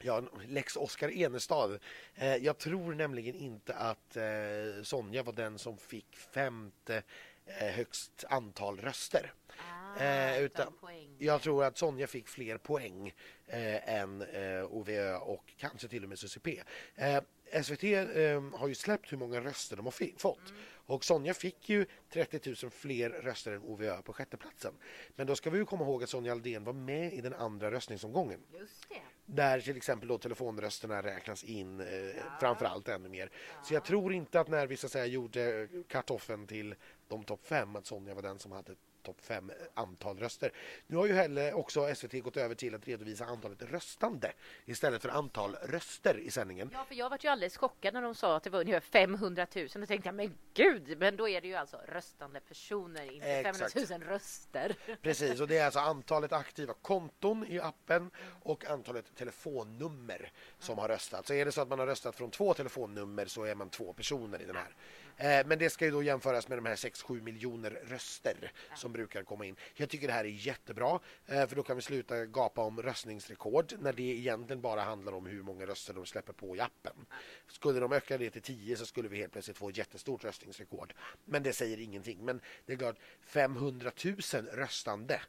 Ja, 0.00 0.22
lex 0.48 0.76
Oskar 0.76 1.10
Enestad. 1.10 1.78
Eh, 2.14 2.36
jag 2.36 2.58
tror 2.58 2.94
nämligen 2.94 3.34
inte 3.34 3.74
att 3.74 4.16
eh, 4.16 4.82
Sonja 4.82 5.22
var 5.22 5.32
den 5.32 5.58
som 5.58 5.78
fick 5.78 6.16
femte 6.16 7.02
högst 7.46 8.24
antal 8.28 8.80
röster. 8.80 9.32
Ah, 9.48 10.02
eh, 10.02 10.42
utan 10.42 10.72
jag 11.18 11.42
tror 11.42 11.64
att 11.64 11.78
Sonja 11.78 12.06
fick 12.06 12.28
fler 12.28 12.58
poäng 12.58 13.12
eh, 13.46 13.94
än 13.94 14.22
eh, 14.22 14.64
OVÖ 14.64 15.16
och 15.16 15.52
kanske 15.56 15.88
till 15.88 16.02
och 16.02 16.08
med 16.08 16.18
CCP. 16.18 16.62
Eh, 16.94 17.20
SVT 17.62 17.82
eh, 17.82 18.42
har 18.52 18.68
ju 18.68 18.74
släppt 18.74 19.12
hur 19.12 19.16
många 19.16 19.40
röster 19.40 19.76
de 19.76 19.86
har 19.86 20.18
fått. 20.18 20.50
Mm. 20.50 20.62
Och 20.86 21.04
Sonja 21.04 21.34
fick 21.34 21.68
ju 21.68 21.86
30 22.10 22.54
000 22.62 22.70
fler 22.70 23.10
röster 23.10 23.52
än 23.52 23.62
OVÖ 23.62 24.02
på 24.02 24.12
sjätteplatsen. 24.12 24.74
Men 25.16 25.26
då 25.26 25.36
ska 25.36 25.50
vi 25.50 25.64
komma 25.64 25.84
ihåg 25.84 26.02
att 26.02 26.08
Sonja 26.10 26.32
Aldén 26.32 26.64
var 26.64 26.72
med 26.72 27.12
i 27.12 27.20
den 27.20 27.34
andra 27.34 27.70
röstningsomgången. 27.70 28.40
Just 28.52 28.88
det. 28.88 29.00
Där 29.26 29.60
till 29.60 29.76
exempel 29.76 30.08
då 30.08 30.18
telefonrösterna 30.18 31.02
räknas 31.02 31.44
in 31.44 31.80
eh, 31.80 31.86
ja. 31.86 32.12
framför 32.40 32.64
allt 32.66 32.88
ännu 32.88 33.08
mer. 33.08 33.30
Ja. 33.32 33.64
Så 33.64 33.74
jag 33.74 33.84
tror 33.84 34.12
inte 34.12 34.40
att 34.40 34.48
när 34.48 34.66
vi 34.66 34.76
så 34.76 34.86
att 34.86 34.92
säga 34.92 35.06
gjorde 35.06 35.68
kartoffeln 35.88 36.46
till 36.46 36.74
de 37.08 37.24
topp 37.24 37.46
fem 37.46 37.76
att 37.76 37.86
Sonja 37.86 38.14
var 38.14 38.22
den 38.22 38.38
som 38.38 38.52
hade 38.52 38.74
topp 39.04 39.20
fem 39.20 39.52
antal 39.74 40.18
röster. 40.18 40.52
Nu 40.86 40.96
har 40.96 41.06
ju 41.06 41.12
heller 41.12 41.54
också 41.54 41.94
SVT 41.94 42.22
gått 42.22 42.36
över 42.36 42.54
till 42.54 42.74
att 42.74 42.88
redovisa 42.88 43.24
antalet 43.24 43.62
röstande 43.62 44.32
istället 44.64 45.02
för 45.02 45.08
antal 45.08 45.54
röster 45.54 46.18
i 46.18 46.30
sändningen. 46.30 46.70
Ja, 46.72 46.84
för 46.84 46.94
jag 46.94 47.10
var 47.10 47.18
ju 47.22 47.28
alldeles 47.28 47.56
chockad 47.56 47.94
när 47.94 48.02
de 48.02 48.14
sa 48.14 48.36
att 48.36 48.42
det 48.42 48.50
var 48.50 48.60
ungefär 48.60 48.80
500 48.80 49.46
000. 49.54 49.68
Då 49.74 49.86
tänkte 49.86 50.08
jag, 50.08 50.14
men 50.14 50.38
gud, 50.54 50.98
men 50.98 51.16
då 51.16 51.28
är 51.28 51.40
det 51.40 51.48
ju 51.48 51.54
alltså 51.54 51.76
röstande 51.76 52.40
personer, 52.40 53.12
inte 53.12 53.26
Exakt. 53.26 53.72
500 53.72 53.98
000 53.98 54.08
röster. 54.08 54.76
Precis, 55.02 55.40
och 55.40 55.48
det 55.48 55.58
är 55.58 55.64
alltså 55.64 55.80
antalet 55.80 56.32
aktiva 56.32 56.74
konton 56.82 57.46
i 57.48 57.60
appen 57.60 58.10
och 58.42 58.64
antalet 58.64 59.16
telefonnummer 59.16 60.32
som 60.58 60.78
har 60.78 60.88
röstat. 60.88 61.26
Så 61.26 61.34
är 61.34 61.44
det 61.44 61.52
så 61.52 61.60
att 61.60 61.68
man 61.68 61.78
har 61.78 61.86
röstat 61.86 62.16
från 62.16 62.30
två 62.30 62.54
telefonnummer 62.54 63.26
så 63.26 63.44
är 63.44 63.54
man 63.54 63.70
två 63.70 63.92
personer 63.92 64.42
i 64.42 64.44
den 64.44 64.56
här. 64.56 64.74
Eh, 65.16 65.46
Men 65.46 65.58
det 65.58 65.70
ska 65.70 65.84
ju 65.84 65.90
då 65.90 66.02
jämföras 66.02 66.48
med 66.48 66.58
de 66.58 66.66
här 66.66 66.76
6-7 66.76 67.22
miljoner 67.22 67.70
röster 67.70 68.52
som 68.76 68.92
brukar 68.92 69.22
komma 69.22 69.46
in. 69.46 69.56
Jag 69.74 69.88
tycker 69.88 70.06
det 70.06 70.12
här 70.12 70.24
är 70.24 70.28
jättebra 70.28 71.00
eh, 71.26 71.46
för 71.46 71.56
då 71.56 71.62
kan 71.62 71.76
vi 71.76 71.82
sluta 71.82 72.26
gapa 72.26 72.62
om 72.62 72.82
röstningsrekord 72.82 73.74
när 73.78 73.92
det 73.92 74.02
egentligen 74.02 74.60
bara 74.60 74.80
handlar 74.80 75.12
om 75.12 75.26
hur 75.26 75.42
många 75.42 75.66
röster 75.66 75.94
de 75.94 76.06
släpper 76.06 76.32
på 76.32 76.56
i 76.56 76.60
appen. 76.60 77.06
Skulle 77.46 77.80
de 77.80 77.92
öka 77.92 78.18
det 78.18 78.30
till 78.30 78.42
10 78.42 78.76
så 78.76 78.86
skulle 78.86 79.08
vi 79.08 79.16
helt 79.16 79.32
plötsligt 79.32 79.56
få 79.56 79.68
ett 79.68 79.76
jättestort 79.76 80.24
röstningsrekord. 80.24 80.94
Men 81.24 81.42
det 81.42 81.52
säger 81.52 81.80
ingenting. 81.80 82.24
Men 82.24 82.40
det 82.66 82.72
är 82.72 82.76
klart, 82.76 82.96
500 83.20 83.90
000 84.04 84.16
röstande 84.52 85.20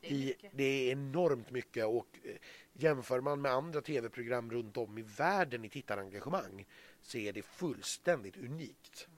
det 0.00 0.08
är 0.08 0.12
i, 0.12 0.34
det 0.52 0.64
är 0.64 0.92
enormt 0.92 1.50
mycket 1.50 1.86
och 1.86 2.18
eh, 2.24 2.36
jämför 2.72 3.20
man 3.20 3.40
med 3.40 3.52
andra 3.52 3.80
tv-program 3.80 4.50
runt 4.50 4.76
om 4.76 4.98
i 4.98 5.02
världen 5.02 5.64
i 5.64 5.68
tittarengagemang 5.68 6.66
så 7.02 7.18
är 7.18 7.32
det 7.32 7.42
fullständigt 7.42 8.36
unikt. 8.36 9.08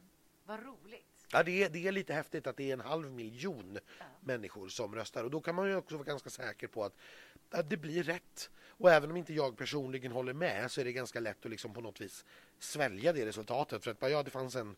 Vad 0.50 0.62
roligt. 0.64 1.26
Ja, 1.32 1.42
det, 1.42 1.62
är, 1.62 1.68
det 1.68 1.86
är 1.88 1.92
lite 1.92 2.14
häftigt 2.14 2.46
att 2.46 2.56
det 2.56 2.70
är 2.70 2.72
en 2.72 2.80
halv 2.80 3.12
miljon 3.12 3.78
människor 4.20 4.68
som 4.68 4.94
röstar 4.94 5.24
och 5.24 5.30
då 5.30 5.40
kan 5.40 5.54
man 5.54 5.68
ju 5.68 5.76
också 5.76 5.96
vara 5.96 6.04
ganska 6.04 6.30
säker 6.30 6.66
på 6.68 6.84
att, 6.84 6.94
att 7.50 7.70
det 7.70 7.76
blir 7.76 8.02
rätt. 8.02 8.50
Och 8.68 8.90
även 8.90 9.10
om 9.10 9.16
inte 9.16 9.34
jag 9.34 9.56
personligen 9.56 10.12
håller 10.12 10.32
med 10.32 10.70
så 10.70 10.80
är 10.80 10.84
det 10.84 10.92
ganska 10.92 11.20
lätt 11.20 11.44
att 11.44 11.50
liksom 11.50 11.74
på 11.74 11.80
något 11.80 12.00
vis 12.00 12.24
svälja 12.58 13.12
det 13.12 13.26
resultatet 13.26 13.84
för 13.84 13.90
att 13.90 14.10
ja, 14.10 14.22
det 14.22 14.30
fanns 14.30 14.56
en 14.56 14.76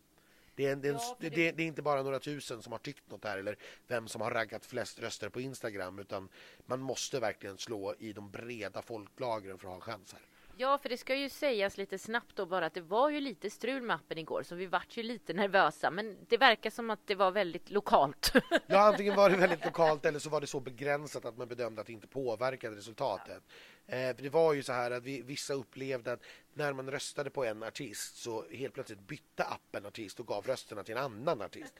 det 0.55 0.67
är, 0.67 0.73
en, 0.73 0.81
det, 0.81 0.89
är 0.89 0.93
en, 0.93 0.99
Ja, 1.01 1.17
det... 1.21 1.29
det- 1.29 1.53
Det, 1.53 1.63
är 1.63 1.67
inte 1.67 1.83
bara 1.83 2.03
några 2.03 2.19
tusen 2.19 2.63
som 2.63 2.73
har 2.73 2.79
tyckt 2.79 3.11
något 3.11 3.25
här 3.25 3.39
eller 3.39 3.57
vem 3.87 4.09
som 4.09 4.21
har 4.21 4.31
raggat 4.31 4.67
flest 4.67 4.99
röster 4.99 5.29
på 5.29 5.41
Instagram 5.41 5.99
utan 5.99 6.29
man 6.67 6.81
måste 6.81 7.21
verkligen 7.21 7.59
slå 7.59 7.95
i 7.99 8.13
de 8.13 8.31
breda 8.31 8.83
folklagren 8.83 9.59
för 9.59 9.69
att 9.69 9.71
ha 9.71 9.75
en 9.75 9.81
chans 9.81 10.13
här. 10.13 10.23
Ja, 10.57 10.79
för 10.79 10.89
det 10.89 10.97
ska 10.97 11.15
ju 11.15 11.29
sägas 11.29 11.77
lite 11.77 11.99
snabbt 11.99 12.37
då 12.37 12.47
bara 12.47 12.67
att 12.67 12.75
det 12.75 12.81
var 12.81 13.11
ju 13.11 13.21
lite 13.21 13.51
strul 13.51 13.83
med 13.83 13.97
appen 13.97 14.19
igår 14.19 14.43
så 14.43 14.55
vi 14.55 14.67
vart 14.67 14.97
ju 14.97 15.03
lite 15.03 15.33
nervösa 15.33 15.91
men 15.91 16.17
det 16.29 16.37
verkar 16.37 16.71
som 16.71 16.91
att 16.91 17.07
det 17.07 17.15
var 17.15 17.31
väldigt 17.31 17.71
lokalt. 17.71 18.33
Ja, 18.67 18.79
antingen 18.79 19.17
var 19.17 19.31
det 19.31 19.37
väldigt 19.37 19.65
lokalt 19.65 20.05
eller 20.05 20.19
så 20.19 20.31
var 20.31 20.41
det 20.41 20.47
så 20.47 20.61
begränsat 20.61 21.25
att 21.25 21.37
man 21.37 21.49
bedömde 21.49 21.81
att 21.81 21.87
det 21.87 21.93
inte 21.93 22.07
påverkade 22.07 22.77
resultatet. 22.77 23.43
Eh, 23.87 24.17
det 24.17 24.29
var 24.29 24.53
ju 24.53 24.63
så 24.63 24.73
här 24.73 24.91
att 24.91 25.03
vi, 25.03 25.23
vissa 25.23 25.55
upplevde 25.55 26.13
att 26.13 26.23
när 26.55 26.73
man 26.73 26.91
röstade 26.91 27.31
på 27.31 27.45
en 27.45 27.63
artist 27.63 28.17
så 28.17 28.45
helt 28.51 28.75
plötsligt 28.75 29.01
bytte 29.01 29.45
appen 29.45 29.87
artist 29.87 30.21
och 30.21 30.27
gav 30.27 30.47
rösterna 30.47 30.85
till 30.85 30.97
en 30.97 31.03
annan 31.03 31.43
artist. 31.43 31.75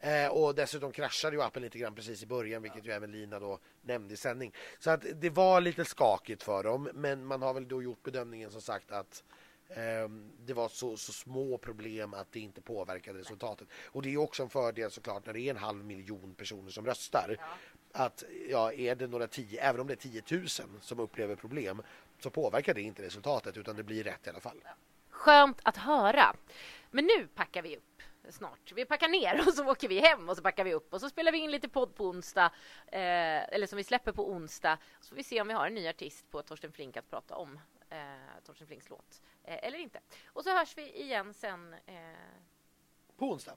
Eh, 0.00 0.26
och 0.26 0.54
dessutom 0.54 0.92
kraschade 0.92 1.36
ju 1.36 1.42
appen 1.42 1.62
lite 1.62 1.78
grann 1.78 1.94
precis 1.94 2.22
i 2.22 2.26
början, 2.26 2.62
vilket 2.62 2.86
ju 2.86 2.90
även 2.92 3.12
Lina 3.12 3.40
då 3.40 3.58
nämnde 3.82 4.14
i 4.14 4.16
sändning. 4.16 4.54
Så 4.78 4.90
att 4.90 5.06
det 5.14 5.30
var 5.30 5.60
lite 5.60 5.84
skakigt 5.84 6.42
för 6.42 6.62
dem, 6.62 6.90
men 6.94 7.24
man 7.24 7.42
har 7.42 7.54
väl 7.54 7.68
då 7.68 7.82
gjort 7.82 8.02
bedömningen 8.02 8.50
som 8.50 8.60
sagt 8.60 8.90
att 8.90 9.24
ehm, 9.68 10.32
Det 10.46 10.54
var 10.54 10.68
så, 10.68 10.96
så 10.96 11.12
små 11.12 11.58
problem 11.58 12.14
att 12.14 12.32
det 12.32 12.40
inte 12.40 12.60
påverkade 12.60 13.18
resultatet. 13.18 13.68
Och 13.84 14.02
det 14.02 14.14
är 14.14 14.16
också 14.16 14.42
en 14.42 14.50
fördel 14.50 14.90
såklart 14.90 15.26
när 15.26 15.32
det 15.32 15.40
är 15.40 15.50
en 15.50 15.56
halv 15.56 15.84
miljon 15.84 16.34
personer 16.34 16.70
som 16.70 16.86
röstar. 16.86 17.36
Att 17.92 18.24
ja, 18.48 18.72
är 18.72 18.94
det 18.94 19.06
några 19.06 19.26
tio, 19.26 19.60
även 19.60 19.80
om 19.80 19.86
det 19.86 19.92
är 19.92 20.22
10 20.22 20.22
000 20.30 20.48
som 20.80 21.00
upplever 21.00 21.36
problem 21.36 21.82
så 22.18 22.30
påverkar 22.30 22.74
det 22.74 22.82
inte 22.82 23.02
resultatet 23.02 23.56
utan 23.56 23.76
det 23.76 23.82
blir 23.82 24.04
rätt 24.04 24.26
i 24.26 24.30
alla 24.30 24.40
fall. 24.40 24.60
Skönt 25.10 25.60
att 25.62 25.76
höra. 25.76 26.36
Men 26.90 27.04
nu 27.04 27.26
packar 27.34 27.62
vi 27.62 27.76
upp 27.76 28.02
snart. 28.30 28.72
Vi 28.74 28.84
packar 28.84 29.08
ner 29.08 29.48
och 29.48 29.54
så 29.54 29.70
åker 29.70 29.88
vi 29.88 30.00
hem 30.00 30.28
och 30.28 30.36
så 30.36 30.42
packar 30.42 30.64
vi 30.64 30.74
upp 30.74 30.92
och 30.92 31.00
så 31.00 31.08
spelar 31.08 31.32
vi 31.32 31.38
in 31.38 31.50
lite 31.50 31.68
podd 31.68 31.94
på 31.94 32.04
onsdag. 32.06 32.52
Eh, 32.86 33.54
eller 33.54 33.66
som 33.66 33.76
vi 33.76 33.84
släpper 33.84 34.12
på 34.12 34.30
onsdag. 34.30 34.78
Så 35.00 35.08
får 35.08 35.16
vi 35.16 35.24
se 35.24 35.40
om 35.40 35.48
vi 35.48 35.54
har 35.54 35.66
en 35.66 35.74
ny 35.74 35.88
artist 35.88 36.30
på 36.30 36.42
Torsten 36.42 36.72
Flink 36.72 36.96
att 36.96 37.10
prata 37.10 37.34
om. 37.36 37.60
Eh, 37.90 37.98
Torsten 38.44 38.66
Flinks 38.66 38.88
låt. 38.90 39.22
Eh, 39.44 39.64
eller 39.66 39.78
inte. 39.78 40.00
Och 40.26 40.44
så 40.44 40.56
hörs 40.58 40.76
vi 40.76 41.02
igen 41.02 41.34
sen. 41.34 41.74
Eh, 41.86 41.94
På 43.16 43.30
onsdag. 43.30 43.56